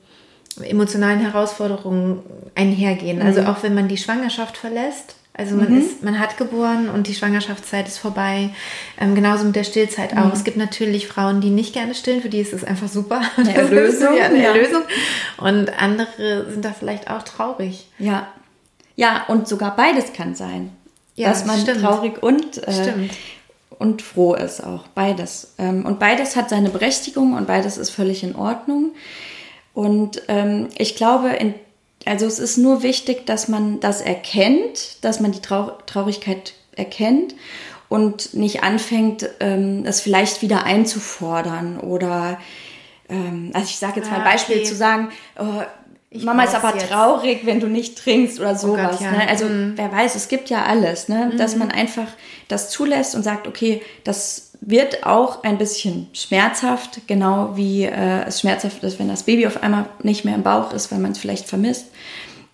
emotionalen 0.61 1.19
Herausforderungen 1.19 2.19
einhergehen. 2.55 3.21
Also 3.21 3.41
mhm. 3.41 3.47
auch 3.47 3.63
wenn 3.63 3.73
man 3.73 3.87
die 3.87 3.97
Schwangerschaft 3.97 4.57
verlässt, 4.57 5.15
also 5.35 5.55
man 5.55 5.71
mhm. 5.71 5.79
ist, 5.79 6.03
man 6.03 6.19
hat 6.19 6.37
geboren 6.37 6.89
und 6.89 7.07
die 7.07 7.15
Schwangerschaftszeit 7.15 7.87
ist 7.87 7.97
vorbei. 7.97 8.51
Ähm, 8.99 9.15
genauso 9.15 9.45
mit 9.45 9.55
der 9.55 9.63
Stillzeit 9.63 10.15
auch. 10.15 10.25
Mhm. 10.25 10.31
Es 10.31 10.43
gibt 10.43 10.57
natürlich 10.57 11.07
Frauen, 11.07 11.41
die 11.41 11.49
nicht 11.49 11.73
gerne 11.73 11.95
stillen, 11.95 12.21
für 12.21 12.29
die 12.29 12.39
ist 12.39 12.53
es 12.53 12.63
einfach 12.63 12.87
super. 12.87 13.21
Eine 13.37 13.55
Erlösung. 13.55 14.15
ja, 14.15 14.25
eine 14.25 14.43
ja. 14.43 14.53
Erlösung. 14.53 14.83
Und 15.37 15.81
andere 15.81 16.51
sind 16.51 16.63
da 16.63 16.73
vielleicht 16.77 17.09
auch 17.09 17.23
traurig. 17.23 17.87
Ja. 17.97 18.27
Ja, 18.95 19.25
und 19.27 19.47
sogar 19.47 19.75
beides 19.75 20.13
kann 20.13 20.35
sein. 20.35 20.71
Ja, 21.15 21.29
dass 21.29 21.45
man 21.45 21.59
stimmt. 21.59 21.81
traurig 21.81 22.21
und, 22.21 22.67
äh, 22.67 22.93
und 23.79 24.03
froh 24.03 24.35
ist 24.35 24.63
auch. 24.63 24.87
Beides. 24.89 25.55
Ähm, 25.57 25.83
und 25.85 25.97
beides 25.97 26.35
hat 26.35 26.49
seine 26.49 26.69
Berechtigung 26.69 27.33
und 27.33 27.47
beides 27.47 27.77
ist 27.77 27.89
völlig 27.89 28.23
in 28.23 28.35
Ordnung. 28.35 28.91
Und 29.73 30.21
ähm, 30.27 30.69
ich 30.77 30.95
glaube, 30.95 31.29
in 31.29 31.55
also 32.05 32.25
es 32.25 32.39
ist 32.39 32.57
nur 32.57 32.83
wichtig, 32.83 33.25
dass 33.25 33.47
man 33.47 33.79
das 33.79 34.01
erkennt, 34.01 35.03
dass 35.03 35.19
man 35.19 35.31
die 35.31 35.41
Trau 35.41 35.71
Traurigkeit 35.85 36.53
erkennt 36.75 37.35
und 37.89 38.33
nicht 38.33 38.63
anfängt, 38.63 39.29
ähm, 39.39 39.83
es 39.85 40.01
vielleicht 40.01 40.41
wieder 40.41 40.63
einzufordern 40.63 41.79
oder 41.79 42.39
ähm, 43.09 43.51
also 43.53 43.67
ich 43.67 43.77
sage 43.77 43.99
jetzt 43.99 44.09
mal 44.09 44.17
ein 44.17 44.27
ah, 44.27 44.31
Beispiel 44.31 44.57
okay. 44.57 44.65
zu 44.65 44.75
sagen, 44.75 45.09
oh, 45.37 45.61
Mama 46.21 46.43
ist 46.43 46.55
aber 46.55 46.75
jetzt. 46.75 46.89
traurig, 46.89 47.45
wenn 47.45 47.59
du 47.59 47.67
nicht 47.67 47.97
trinkst 47.97 48.39
oder 48.39 48.55
sowas. 48.55 48.97
Oh 48.97 48.97
Gott, 48.97 49.01
ja. 49.01 49.11
ne? 49.11 49.27
Also 49.27 49.45
mhm. 49.45 49.73
wer 49.75 49.91
weiß, 49.91 50.15
es 50.15 50.27
gibt 50.27 50.49
ja 50.49 50.63
alles, 50.63 51.09
ne? 51.09 51.31
Mhm. 51.31 51.37
dass 51.37 51.55
man 51.55 51.71
einfach 51.71 52.07
das 52.47 52.69
zulässt 52.69 53.15
und 53.15 53.23
sagt, 53.23 53.47
okay, 53.47 53.81
das 54.03 54.52
wird 54.65 55.05
auch 55.05 55.43
ein 55.43 55.57
bisschen 55.57 56.07
schmerzhaft, 56.13 57.01
genau 57.07 57.55
wie 57.55 57.83
äh, 57.83 58.23
es 58.25 58.41
schmerzhaft 58.41 58.83
ist, 58.83 58.99
wenn 58.99 59.09
das 59.09 59.23
Baby 59.23 59.47
auf 59.47 59.61
einmal 59.61 59.85
nicht 60.01 60.25
mehr 60.25 60.35
im 60.35 60.43
Bauch 60.43 60.73
ist, 60.73 60.91
weil 60.91 60.99
man 60.99 61.11
es 61.11 61.17
vielleicht 61.17 61.47
vermisst. 61.47 61.87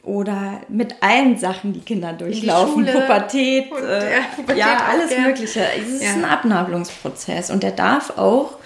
Oder 0.04 0.62
mit 0.70 0.96
allen 1.02 1.38
Sachen, 1.38 1.74
die 1.74 1.82
Kinder 1.82 2.14
durchlaufen, 2.14 2.86
die 2.86 2.92
Pubertät, 2.92 3.72
und, 3.72 3.84
äh, 3.84 4.14
ja, 4.14 4.22
Pubertät, 4.36 4.58
ja, 4.58 4.78
alles 4.90 5.12
ja. 5.12 5.22
Mögliche. 5.22 5.64
Es 5.78 5.88
ist 5.88 6.04
ja. 6.04 6.14
ein 6.14 6.26
Abnabelungsprozess 6.26 7.52
und 7.52 7.62
der 7.62 7.72
darf 7.72 8.18
auch 8.18 8.58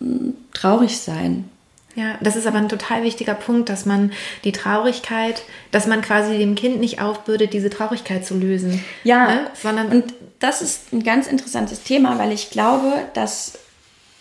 mh, 0.00 0.18
hm, 0.18 0.34
traurig 0.52 0.98
sein. 0.98 1.48
Ja, 1.94 2.16
das 2.22 2.36
ist 2.36 2.46
aber 2.46 2.58
ein 2.58 2.70
total 2.70 3.02
wichtiger 3.02 3.34
Punkt, 3.34 3.68
dass 3.68 3.84
man 3.84 4.12
die 4.44 4.52
Traurigkeit, 4.52 5.42
dass 5.70 5.86
man 5.86 6.00
quasi 6.00 6.38
dem 6.38 6.54
Kind 6.54 6.80
nicht 6.80 7.00
aufbürdet, 7.00 7.52
diese 7.52 7.68
Traurigkeit 7.68 8.24
zu 8.24 8.34
lösen. 8.34 8.82
Ja, 9.04 9.26
ne? 9.26 9.50
sondern 9.54 9.88
und 9.88 10.14
das 10.38 10.62
ist 10.62 10.92
ein 10.92 11.02
ganz 11.02 11.26
interessantes 11.26 11.82
Thema, 11.82 12.18
weil 12.18 12.32
ich 12.32 12.50
glaube, 12.50 12.92
dass 13.14 13.58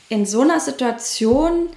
in 0.10 0.26
so 0.26 0.42
einer 0.42 0.60
Situation 0.60 1.70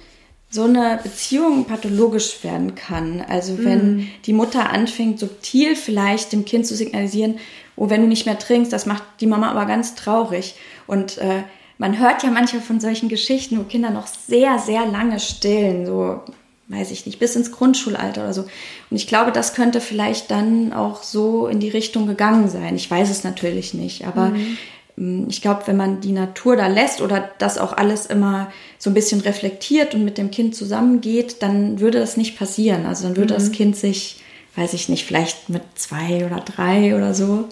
so 0.49 0.63
eine 0.63 0.99
Beziehung 1.01 1.65
pathologisch 1.65 2.43
werden 2.43 2.75
kann. 2.75 3.23
Also 3.27 3.63
wenn 3.63 3.97
mm. 3.97 4.07
die 4.25 4.33
Mutter 4.33 4.69
anfängt, 4.69 5.19
subtil 5.19 5.75
vielleicht 5.75 6.31
dem 6.31 6.45
Kind 6.45 6.67
zu 6.67 6.75
signalisieren, 6.75 7.39
oh, 7.75 7.89
wenn 7.89 8.01
du 8.01 8.07
nicht 8.07 8.25
mehr 8.25 8.39
trinkst, 8.39 8.71
das 8.71 8.85
macht 8.85 9.03
die 9.19 9.27
Mama 9.27 9.49
aber 9.49 9.65
ganz 9.65 9.95
traurig. 9.95 10.55
Und 10.87 11.17
äh, 11.17 11.43
man 11.77 11.99
hört 11.99 12.23
ja 12.23 12.31
manchmal 12.31 12.61
von 12.61 12.79
solchen 12.79 13.09
Geschichten, 13.09 13.57
wo 13.57 13.63
Kinder 13.63 13.89
noch 13.89 14.07
sehr, 14.07 14.59
sehr 14.59 14.85
lange 14.85 15.19
stillen, 15.19 15.85
so 15.85 16.21
weiß 16.67 16.91
ich 16.91 17.05
nicht, 17.05 17.19
bis 17.19 17.35
ins 17.35 17.51
Grundschulalter 17.51 18.23
oder 18.23 18.33
so. 18.33 18.41
Und 18.89 18.97
ich 18.97 19.07
glaube, 19.07 19.31
das 19.31 19.53
könnte 19.53 19.81
vielleicht 19.81 20.31
dann 20.31 20.73
auch 20.73 21.03
so 21.03 21.47
in 21.47 21.59
die 21.59 21.69
Richtung 21.69 22.07
gegangen 22.07 22.49
sein. 22.49 22.75
Ich 22.75 22.89
weiß 22.89 23.09
es 23.09 23.23
natürlich 23.23 23.73
nicht, 23.73 24.05
aber 24.05 24.29
mhm. 24.29 24.57
Mm, 24.97 25.25
ich 25.29 25.41
glaube, 25.41 25.63
wenn 25.65 25.77
man 25.77 25.99
die 25.99 26.13
Natur 26.13 26.55
da 26.55 26.67
lässt 26.67 27.01
oder 27.01 27.29
das 27.37 27.57
auch 27.57 27.73
alles 27.73 28.05
immer 28.05 28.51
so 28.77 28.89
ein 28.89 28.93
bisschen 28.93 29.21
reflektiert 29.21 29.93
und 29.93 30.05
mit 30.05 30.17
dem 30.17 30.31
Kind 30.31 30.55
zusammengeht, 30.55 31.41
dann 31.41 31.79
würde 31.79 31.99
das 31.99 32.17
nicht 32.17 32.37
passieren. 32.37 32.85
Also 32.85 33.07
dann 33.07 33.17
würde 33.17 33.33
mhm. 33.33 33.37
das 33.37 33.51
Kind 33.51 33.75
sich, 33.75 34.21
weiß 34.55 34.73
ich 34.73 34.87
nicht, 34.89 35.05
vielleicht 35.05 35.49
mit 35.49 35.63
zwei 35.75 36.25
oder 36.25 36.39
drei 36.39 36.95
oder 36.95 37.13
so 37.13 37.49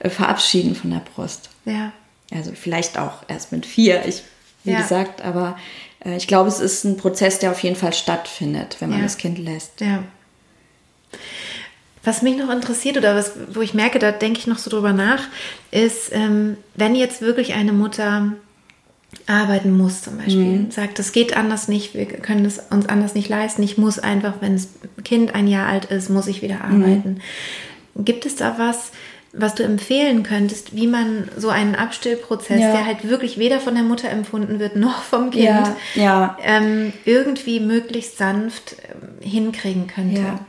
äh, 0.00 0.10
verabschieden 0.10 0.74
von 0.74 0.90
der 0.90 1.02
Brust. 1.14 1.50
Ja. 1.64 1.92
Also 2.30 2.52
vielleicht 2.54 2.98
auch 2.98 3.24
erst 3.28 3.52
mit 3.52 3.66
vier, 3.66 4.04
ich, 4.06 4.22
wie 4.64 4.72
ja. 4.72 4.80
gesagt, 4.80 5.22
aber 5.22 5.56
äh, 6.04 6.16
ich 6.16 6.26
glaube, 6.26 6.48
es 6.48 6.60
ist 6.60 6.84
ein 6.84 6.96
Prozess, 6.96 7.38
der 7.38 7.50
auf 7.50 7.62
jeden 7.62 7.76
Fall 7.76 7.92
stattfindet, 7.92 8.76
wenn 8.80 8.90
man 8.90 8.98
ja. 8.98 9.04
das 9.04 9.16
Kind 9.16 9.38
lässt. 9.38 9.80
Ja. 9.80 10.04
Was 12.02 12.22
mich 12.22 12.36
noch 12.36 12.50
interessiert 12.50 12.96
oder 12.96 13.14
was, 13.14 13.32
wo 13.52 13.60
ich 13.60 13.74
merke, 13.74 13.98
da 13.98 14.10
denke 14.10 14.38
ich 14.38 14.46
noch 14.46 14.58
so 14.58 14.70
drüber 14.70 14.92
nach, 14.92 15.24
ist, 15.70 16.12
ähm, 16.12 16.56
wenn 16.74 16.94
jetzt 16.94 17.20
wirklich 17.20 17.54
eine 17.54 17.72
Mutter 17.72 18.32
arbeiten 19.26 19.76
muss 19.76 20.02
zum 20.02 20.18
Beispiel, 20.18 20.44
mhm. 20.44 20.70
sagt, 20.70 20.98
es 20.98 21.12
geht 21.12 21.36
anders 21.36 21.68
nicht, 21.68 21.94
wir 21.94 22.06
können 22.06 22.44
es 22.44 22.60
uns 22.70 22.88
anders 22.88 23.14
nicht 23.14 23.28
leisten, 23.28 23.62
ich 23.62 23.76
muss 23.76 23.98
einfach, 23.98 24.34
wenn 24.40 24.54
das 24.54 24.68
Kind 25.04 25.34
ein 25.34 25.48
Jahr 25.48 25.66
alt 25.66 25.86
ist, 25.86 26.08
muss 26.08 26.26
ich 26.26 26.42
wieder 26.42 26.64
mhm. 26.66 26.82
arbeiten. 26.82 27.20
Mhm. 27.94 28.04
Gibt 28.04 28.24
es 28.24 28.36
da 28.36 28.54
was, 28.56 28.92
was 29.32 29.54
du 29.54 29.62
empfehlen 29.62 30.22
könntest, 30.22 30.74
wie 30.74 30.86
man 30.86 31.28
so 31.36 31.50
einen 31.50 31.76
Abstillprozess, 31.76 32.60
ja. 32.60 32.72
der 32.72 32.86
halt 32.86 33.08
wirklich 33.08 33.38
weder 33.38 33.60
von 33.60 33.74
der 33.74 33.84
Mutter 33.84 34.10
empfunden 34.10 34.58
wird 34.58 34.76
noch 34.76 35.02
vom 35.02 35.30
Kind, 35.30 35.44
ja, 35.44 35.76
ja. 35.94 36.36
Ähm, 36.42 36.92
irgendwie 37.04 37.60
möglichst 37.60 38.18
sanft 38.18 38.76
ähm, 38.88 39.28
hinkriegen 39.28 39.86
könnte? 39.86 40.40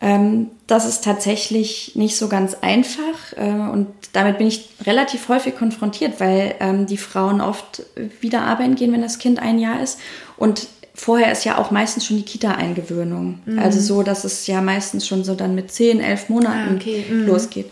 Ähm, 0.00 0.50
das 0.66 0.86
ist 0.86 1.04
tatsächlich 1.04 1.92
nicht 1.94 2.16
so 2.16 2.28
ganz 2.28 2.54
einfach 2.60 3.32
äh, 3.36 3.70
und 3.70 3.86
damit 4.12 4.38
bin 4.38 4.48
ich 4.48 4.68
relativ 4.84 5.28
häufig 5.28 5.56
konfrontiert, 5.56 6.20
weil 6.20 6.56
ähm, 6.60 6.86
die 6.86 6.96
Frauen 6.96 7.40
oft 7.40 7.84
wieder 8.20 8.42
arbeiten 8.42 8.74
gehen, 8.74 8.92
wenn 8.92 9.02
das 9.02 9.18
Kind 9.18 9.38
ein 9.40 9.58
Jahr 9.58 9.80
ist 9.80 10.00
und 10.36 10.66
vorher 10.94 11.32
ist 11.32 11.44
ja 11.44 11.58
auch 11.58 11.70
meistens 11.70 12.06
schon 12.06 12.16
die 12.16 12.24
Kita-Eingewöhnung. 12.24 13.40
Mhm. 13.44 13.58
Also 13.58 13.80
so, 13.80 14.02
dass 14.02 14.24
es 14.24 14.46
ja 14.46 14.60
meistens 14.60 15.06
schon 15.06 15.24
so 15.24 15.34
dann 15.34 15.54
mit 15.54 15.70
zehn, 15.72 16.00
elf 16.00 16.28
Monaten 16.28 16.74
ah, 16.74 16.76
okay. 16.76 17.04
mhm. 17.10 17.26
losgeht. 17.26 17.70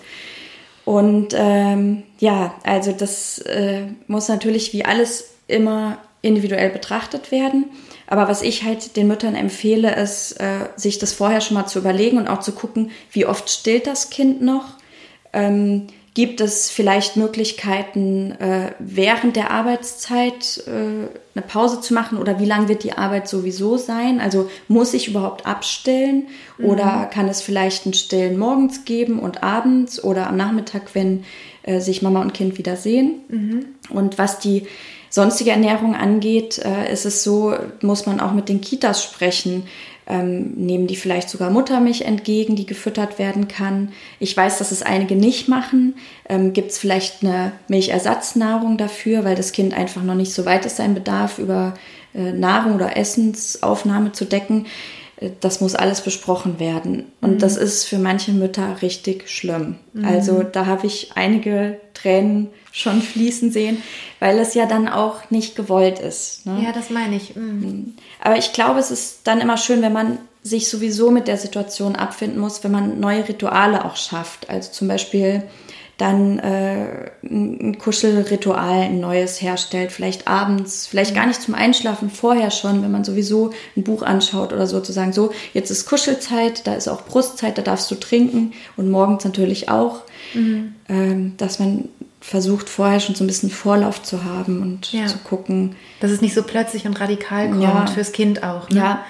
Und 0.85 1.29
ähm, 1.37 2.03
ja, 2.19 2.55
also 2.65 2.93
das 2.93 3.39
äh, 3.39 3.83
muss 4.09 4.29
natürlich 4.29 4.73
wie 4.73 4.85
alles 4.85 5.31
immer 5.47 5.99
individuell 6.23 6.71
betrachtet 6.71 7.31
werden. 7.31 7.67
Aber 8.09 8.29
was 8.29 8.43
ich 8.43 8.65
halt 8.65 8.97
den 8.97 9.07
Müttern 9.07 9.35
empfehle, 9.35 9.95
ist, 9.95 10.33
äh, 10.33 10.69
sich 10.77 10.99
das 10.99 11.13
vorher 11.13 11.41
schon 11.41 11.55
mal 11.55 11.67
zu 11.67 11.79
überlegen 11.79 12.19
und 12.19 12.29
auch 12.29 12.41
zu 12.41 12.53
gucken, 12.53 12.91
wie 13.13 13.27
oft 13.27 13.49
stillt 13.49 13.87
das 13.87 14.11
Kind 14.11 14.43
noch. 14.43 14.77
Ähm, 15.33 15.87
Gibt 16.15 16.43
es 16.43 16.71
vielleicht 16.71 17.17
Möglichkeiten, 17.17 18.33
äh, 18.33 18.73
während 18.79 19.35
der 19.35 19.51
Arbeitszeit 19.51 20.63
äh, 20.67 21.09
eine 21.35 21.47
Pause 21.49 21.81
zu 21.81 21.95
machen 21.95 22.19
oder 22.19 22.39
wie 22.39 22.45
lang 22.45 22.69
wird 22.69 22.85
die 22.85 22.93
Arbeit 22.93 23.29
sowieso 23.29 23.79
sein? 23.79 24.21
Also 24.21 24.51
muss 24.69 24.93
ich 24.93 25.09
überhaupt 25.09 25.47
abstellen 25.47 26.27
mhm. 26.59 26.67
oder 26.67 27.09
kann 27.11 27.29
es 27.29 27.41
vielleicht 27.41 27.87
ein 27.87 27.95
Stillen 27.95 28.39
morgens 28.39 28.85
geben 28.85 29.21
und 29.21 29.43
abends 29.43 30.05
oder 30.05 30.27
am 30.27 30.37
Nachmittag, 30.37 30.95
wenn 30.95 31.25
äh, 31.63 31.81
sich 31.81 32.03
Mama 32.03 32.21
und 32.21 32.35
Kind 32.35 32.59
wieder 32.59 32.77
sehen? 32.77 33.21
Mhm. 33.29 33.67
Und 33.89 34.19
was 34.19 34.39
die 34.39 34.67
sonstige 35.09 35.51
Ernährung 35.51 35.95
angeht, 35.95 36.57
ist 36.91 37.05
es 37.05 37.23
so, 37.23 37.55
muss 37.83 38.07
man 38.07 38.19
auch 38.19 38.33
mit 38.33 38.49
den 38.49 38.63
Kitas 38.63 39.05
sprechen 39.05 39.65
ähm, 40.07 40.53
nehmen 40.55 40.87
die 40.87 40.97
vielleicht 40.97 41.31
sogar 41.31 41.51
Muttermilch 41.51 42.03
entgegen, 42.03 42.57
die 42.57 42.67
gefüttert 42.67 43.19
werden 43.19 43.49
kann. 43.49 43.93
Ich 44.19 44.37
weiß, 44.37 44.59
dass 44.59 44.73
es 44.73 44.83
einige 44.83 45.15
nicht 45.15 45.49
machen. 45.49 45.95
Ähm, 46.29 46.53
Gibt 46.53 46.73
es 46.73 46.79
vielleicht 46.79 47.23
eine 47.23 47.53
Milchersatznahrung 47.69 48.77
dafür, 48.77 49.25
weil 49.25 49.37
das 49.37 49.53
Kind 49.53 49.75
einfach 49.75 50.03
noch 50.03 50.15
nicht 50.15 50.33
so 50.33 50.45
weit 50.45 50.67
ist, 50.67 50.77
seinen 50.77 50.95
Bedarf 50.95 51.39
über 51.39 51.75
äh, 52.15 52.33
Nahrung 52.33 52.75
oder 52.75 52.97
Essensaufnahme 52.97 54.13
zu 54.13 54.25
decken. 54.25 54.67
Das 55.41 55.61
muss 55.61 55.75
alles 55.75 56.01
besprochen 56.01 56.59
werden. 56.59 57.05
Und 57.21 57.35
mhm. 57.35 57.39
das 57.39 57.57
ist 57.57 57.85
für 57.85 57.99
manche 57.99 58.33
Mütter 58.33 58.83
richtig 58.83 59.29
schlimm. 59.29 59.77
Mhm. 59.93 60.05
Also 60.05 60.43
da 60.43 60.67
habe 60.67 60.87
ich 60.87 61.13
einige 61.15 61.81
Tränen 61.95 62.49
schon 62.73 63.03
fließen 63.03 63.51
sehen, 63.51 63.83
weil 64.21 64.39
es 64.39 64.55
ja 64.55 64.67
dann 64.67 64.89
auch 64.89 65.31
nicht 65.31 65.57
gewollt 65.57 65.99
ist. 65.99 66.47
Ne? 66.47 66.63
Ja, 66.65 66.73
das 66.73 66.91
meine 66.91 67.17
ich. 67.17 67.37
Mhm. 67.37 67.61
mhm. 67.61 67.95
Aber 68.21 68.37
ich 68.37 68.53
glaube, 68.53 68.81
es 68.81 68.91
ist 68.91 69.21
dann 69.25 69.41
immer 69.41 69.57
schön, 69.57 69.83
wenn 69.83 69.93
man 69.93 70.19
sich 70.43 70.69
sowieso 70.69 71.11
mit 71.11 71.29
der 71.29 71.37
Situation 71.37 71.95
abfinden 71.95 72.41
muss, 72.41 72.65
wenn 72.65 72.73
man 72.73 72.99
neue 72.99 73.29
Rituale 73.29 73.85
auch 73.85 73.97
schafft. 73.97 74.51
Also 74.51 74.73
zum 74.73 74.89
Beispiel 74.89 75.45
dann 75.99 76.39
äh, 76.39 77.11
ein 77.23 77.79
Kuschelritual, 77.79 78.83
ein 78.83 79.01
neues 79.01 79.41
herstellt, 79.41 79.93
vielleicht 79.93 80.27
abends, 80.27 80.87
vielleicht 80.87 81.15
gar 81.15 81.27
nicht 81.27 81.41
zum 81.41 81.55
Einschlafen, 81.55 82.11
vorher 82.11 82.51
schon, 82.51 82.83
wenn 82.83 82.91
man 82.91 83.05
sowieso 83.05 83.53
ein 83.77 83.85
Buch 83.85 84.03
anschaut 84.03 84.53
oder 84.53 84.67
so, 84.67 84.81
zu 84.81 84.93
sagen, 84.93 85.13
so, 85.13 85.33
jetzt 85.53 85.71
ist 85.71 85.87
Kuschelzeit, 85.87 86.67
da 86.67 86.75
ist 86.75 86.89
auch 86.89 87.03
Brustzeit, 87.03 87.59
da 87.59 87.63
darfst 87.63 87.91
du 87.91 87.95
trinken 87.95 88.53
und 88.77 88.91
morgens 88.91 89.25
natürlich 89.25 89.69
auch, 89.69 90.03
mhm. 90.35 90.75
ähm, 90.89 91.35
dass 91.37 91.59
man 91.59 91.89
versucht 92.21 92.69
vorher 92.69 93.01
schon 93.01 93.17
so 93.17 93.25
ein 93.25 93.27
bisschen 93.27 93.51
Vorlauf 93.51 94.03
zu 94.03 94.25
haben 94.25 94.63
und 94.63 94.93
ja. 94.93 95.07
zu 95.07 95.19
gucken. 95.19 95.75
Dass 96.01 96.13
es 96.13 96.21
nicht 96.21 96.35
so 96.35 96.45
plötzlich 96.45 96.87
und 96.87 97.01
radikal 97.01 97.51
kommt, 97.51 97.63
ja. 97.63 97.87
fürs 97.89 98.13
Kind 98.13 98.45
auch. 98.45 98.71
Ne? 98.71 98.79
Ja, 98.79 99.05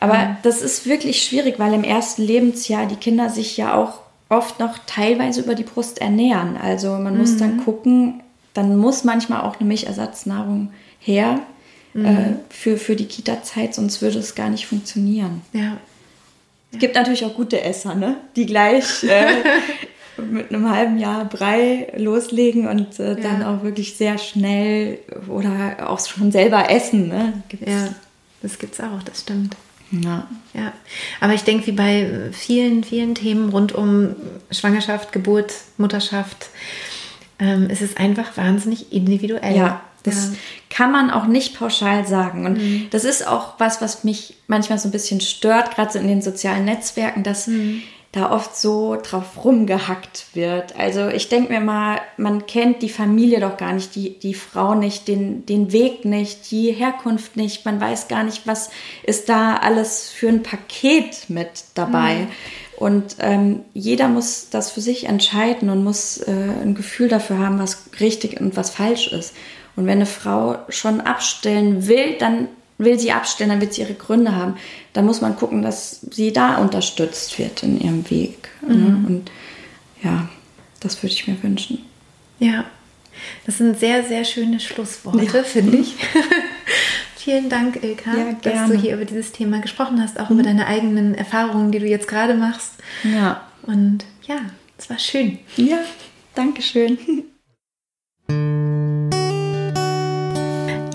aber 0.00 0.18
mhm. 0.18 0.36
das 0.42 0.62
ist 0.62 0.86
wirklich 0.86 1.22
schwierig, 1.22 1.58
weil 1.58 1.74
im 1.74 1.84
ersten 1.84 2.22
Lebensjahr 2.22 2.86
die 2.86 2.96
Kinder 2.96 3.28
sich 3.28 3.56
ja 3.56 3.74
auch 3.74 4.05
oft 4.28 4.58
noch 4.58 4.78
teilweise 4.86 5.40
über 5.40 5.54
die 5.54 5.62
Brust 5.62 6.00
ernähren. 6.00 6.56
Also 6.56 6.90
man 6.90 7.14
mhm. 7.14 7.20
muss 7.20 7.36
dann 7.36 7.64
gucken, 7.64 8.22
dann 8.54 8.76
muss 8.76 9.04
manchmal 9.04 9.42
auch 9.42 9.58
eine 9.58 9.68
Milchersatznahrung 9.68 10.70
her 10.98 11.40
mhm. 11.94 12.04
äh, 12.04 12.34
für, 12.50 12.76
für 12.76 12.96
die 12.96 13.06
Kita-Zeit, 13.06 13.74
sonst 13.74 14.02
würde 14.02 14.18
es 14.18 14.34
gar 14.34 14.50
nicht 14.50 14.66
funktionieren. 14.66 15.42
Ja. 15.52 15.78
Es 16.72 16.78
gibt 16.78 16.94
natürlich 16.94 17.24
auch 17.24 17.34
gute 17.34 17.62
Esser, 17.62 17.94
ne? 17.94 18.16
die 18.34 18.46
gleich 18.46 19.04
äh, 19.04 19.26
mit 20.20 20.52
einem 20.52 20.70
halben 20.70 20.98
Jahr 20.98 21.24
Brei 21.24 21.92
loslegen 21.96 22.66
und 22.66 22.98
äh, 22.98 23.16
dann 23.16 23.42
ja. 23.42 23.54
auch 23.54 23.62
wirklich 23.62 23.96
sehr 23.96 24.18
schnell 24.18 24.98
oder 25.28 25.88
auch 25.88 26.00
schon 26.00 26.32
selber 26.32 26.70
essen. 26.70 27.08
Ne? 27.08 27.42
Gibt's. 27.48 27.70
Ja, 27.70 27.88
das 28.42 28.58
gibt 28.58 28.74
es 28.74 28.80
auch, 28.80 29.02
das 29.04 29.20
stimmt. 29.20 29.56
Ja. 29.90 30.26
ja. 30.54 30.72
Aber 31.20 31.34
ich 31.34 31.44
denke, 31.44 31.66
wie 31.68 31.72
bei 31.72 32.30
vielen, 32.32 32.84
vielen 32.84 33.14
Themen 33.14 33.50
rund 33.50 33.72
um 33.72 34.16
Schwangerschaft, 34.50 35.12
Geburt, 35.12 35.52
Mutterschaft, 35.78 36.48
ähm, 37.38 37.68
ist 37.70 37.82
es 37.82 37.96
einfach 37.96 38.36
wahnsinnig 38.36 38.92
individuell. 38.92 39.56
Ja. 39.56 39.80
Das 40.02 40.30
ja. 40.30 40.36
kann 40.70 40.92
man 40.92 41.10
auch 41.10 41.26
nicht 41.26 41.58
pauschal 41.58 42.06
sagen. 42.06 42.46
Und 42.46 42.58
mhm. 42.58 42.86
das 42.90 43.04
ist 43.04 43.26
auch 43.26 43.54
was, 43.58 43.80
was 43.80 44.04
mich 44.04 44.36
manchmal 44.46 44.78
so 44.78 44.88
ein 44.88 44.92
bisschen 44.92 45.20
stört, 45.20 45.74
gerade 45.74 45.92
so 45.92 45.98
in 45.98 46.06
den 46.06 46.22
sozialen 46.22 46.64
Netzwerken, 46.64 47.22
dass 47.22 47.48
mhm 47.48 47.82
da 48.16 48.32
oft 48.32 48.56
so 48.56 48.96
drauf 49.02 49.44
rumgehackt 49.44 50.26
wird. 50.34 50.74
Also 50.76 51.08
ich 51.08 51.28
denke 51.28 51.52
mir 51.52 51.60
mal, 51.60 52.00
man 52.16 52.46
kennt 52.46 52.82
die 52.82 52.88
Familie 52.88 53.40
doch 53.40 53.56
gar 53.56 53.72
nicht, 53.72 53.94
die, 53.94 54.18
die 54.18 54.34
Frau 54.34 54.74
nicht, 54.74 55.06
den, 55.06 55.44
den 55.44 55.70
Weg 55.72 56.04
nicht, 56.04 56.50
die 56.50 56.72
Herkunft 56.72 57.36
nicht. 57.36 57.64
Man 57.64 57.80
weiß 57.80 58.08
gar 58.08 58.24
nicht, 58.24 58.46
was 58.46 58.70
ist 59.02 59.28
da 59.28 59.56
alles 59.56 60.08
für 60.08 60.28
ein 60.28 60.42
Paket 60.42 61.28
mit 61.28 61.64
dabei. 61.74 62.14
Mhm. 62.14 62.28
Und 62.76 63.16
ähm, 63.20 63.60
jeder 63.74 64.08
muss 64.08 64.48
das 64.50 64.70
für 64.70 64.80
sich 64.80 65.06
entscheiden 65.06 65.70
und 65.70 65.84
muss 65.84 66.18
äh, 66.18 66.32
ein 66.32 66.74
Gefühl 66.74 67.08
dafür 67.08 67.38
haben, 67.38 67.58
was 67.58 67.84
richtig 68.00 68.40
und 68.40 68.56
was 68.56 68.70
falsch 68.70 69.12
ist. 69.12 69.34
Und 69.76 69.86
wenn 69.86 69.98
eine 69.98 70.06
Frau 70.06 70.58
schon 70.68 71.00
abstellen 71.00 71.86
will, 71.86 72.16
dann 72.18 72.48
will 72.78 72.98
sie 72.98 73.12
abstellen, 73.12 73.50
dann 73.50 73.60
wird 73.60 73.74
sie 73.74 73.82
ihre 73.82 73.94
Gründe 73.94 74.34
haben. 74.34 74.56
Dann 74.92 75.06
muss 75.06 75.20
man 75.20 75.36
gucken, 75.36 75.62
dass 75.62 76.00
sie 76.10 76.32
da 76.32 76.58
unterstützt 76.58 77.38
wird 77.38 77.62
in 77.62 77.80
ihrem 77.80 78.08
Weg. 78.10 78.48
Ne? 78.66 78.74
Mhm. 78.74 79.04
Und 79.04 79.30
ja, 80.02 80.28
das 80.80 81.02
würde 81.02 81.14
ich 81.14 81.26
mir 81.26 81.42
wünschen. 81.42 81.84
Ja, 82.38 82.64
das 83.46 83.58
sind 83.58 83.78
sehr, 83.78 84.04
sehr 84.04 84.24
schöne 84.24 84.60
Schlussworte, 84.60 85.38
ja. 85.38 85.42
finde 85.42 85.78
ich. 85.78 85.94
Vielen 87.16 87.48
Dank, 87.48 87.82
Ilka, 87.82 88.14
ja, 88.14 88.32
dass 88.40 88.70
du 88.70 88.76
hier 88.76 88.94
über 88.94 89.04
dieses 89.04 89.32
Thema 89.32 89.60
gesprochen 89.60 90.00
hast, 90.00 90.20
auch 90.20 90.30
mhm. 90.30 90.36
über 90.38 90.48
deine 90.48 90.66
eigenen 90.66 91.14
Erfahrungen, 91.14 91.72
die 91.72 91.80
du 91.80 91.86
jetzt 91.86 92.06
gerade 92.06 92.34
machst. 92.34 92.74
Ja. 93.02 93.42
Und 93.62 94.04
ja, 94.28 94.36
es 94.78 94.88
war 94.90 94.98
schön. 94.98 95.38
Ja, 95.56 95.78
danke 96.34 96.62
schön. 96.62 96.98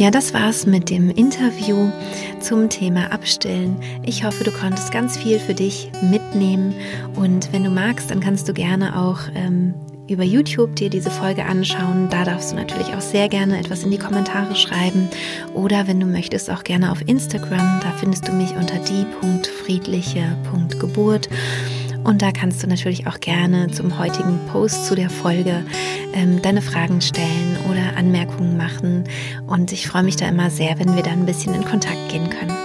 Ja, 0.01 0.09
das 0.09 0.33
war's 0.33 0.65
mit 0.65 0.89
dem 0.89 1.11
Interview 1.11 1.91
zum 2.39 2.69
Thema 2.69 3.11
Abstillen. 3.11 3.75
Ich 4.03 4.23
hoffe, 4.23 4.43
du 4.43 4.49
konntest 4.49 4.91
ganz 4.91 5.15
viel 5.15 5.37
für 5.37 5.53
dich 5.53 5.91
mitnehmen 6.09 6.73
und 7.17 7.53
wenn 7.53 7.63
du 7.63 7.69
magst, 7.69 8.09
dann 8.09 8.19
kannst 8.19 8.49
du 8.49 8.53
gerne 8.53 8.97
auch 8.97 9.19
ähm, 9.35 9.75
über 10.09 10.23
YouTube 10.23 10.75
dir 10.75 10.89
diese 10.89 11.11
Folge 11.11 11.45
anschauen. 11.45 12.07
Da 12.09 12.23
darfst 12.23 12.51
du 12.51 12.55
natürlich 12.55 12.91
auch 12.95 13.01
sehr 13.01 13.29
gerne 13.29 13.59
etwas 13.59 13.83
in 13.83 13.91
die 13.91 13.99
Kommentare 13.99 14.55
schreiben 14.55 15.07
oder 15.53 15.85
wenn 15.85 15.99
du 15.99 16.07
möchtest 16.07 16.49
auch 16.49 16.63
gerne 16.63 16.91
auf 16.91 17.07
Instagram. 17.07 17.81
Da 17.83 17.93
findest 17.99 18.27
du 18.27 18.31
mich 18.31 18.55
unter 18.55 18.79
die.friedliche.geburt. 18.79 21.29
Und 22.03 22.21
da 22.21 22.31
kannst 22.31 22.63
du 22.63 22.67
natürlich 22.67 23.07
auch 23.07 23.19
gerne 23.19 23.69
zum 23.69 23.99
heutigen 23.99 24.39
Post 24.51 24.85
zu 24.85 24.95
der 24.95 25.09
Folge 25.09 25.63
ähm, 26.13 26.41
deine 26.41 26.61
Fragen 26.61 27.01
stellen 27.01 27.57
oder 27.69 27.97
Anmerkungen 27.97 28.57
machen. 28.57 29.03
Und 29.47 29.71
ich 29.71 29.87
freue 29.87 30.03
mich 30.03 30.15
da 30.15 30.27
immer 30.27 30.49
sehr, 30.49 30.79
wenn 30.79 30.95
wir 30.95 31.03
da 31.03 31.11
ein 31.11 31.25
bisschen 31.25 31.53
in 31.53 31.63
Kontakt 31.63 32.09
gehen 32.09 32.29
können. 32.29 32.55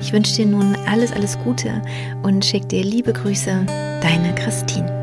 Ich 0.00 0.12
wünsche 0.12 0.34
dir 0.36 0.46
nun 0.46 0.76
alles, 0.86 1.12
alles 1.12 1.38
Gute 1.38 1.82
und 2.22 2.44
schicke 2.44 2.66
dir 2.66 2.82
liebe 2.82 3.12
Grüße, 3.12 3.66
deine 4.00 4.34
Christine. 4.34 5.01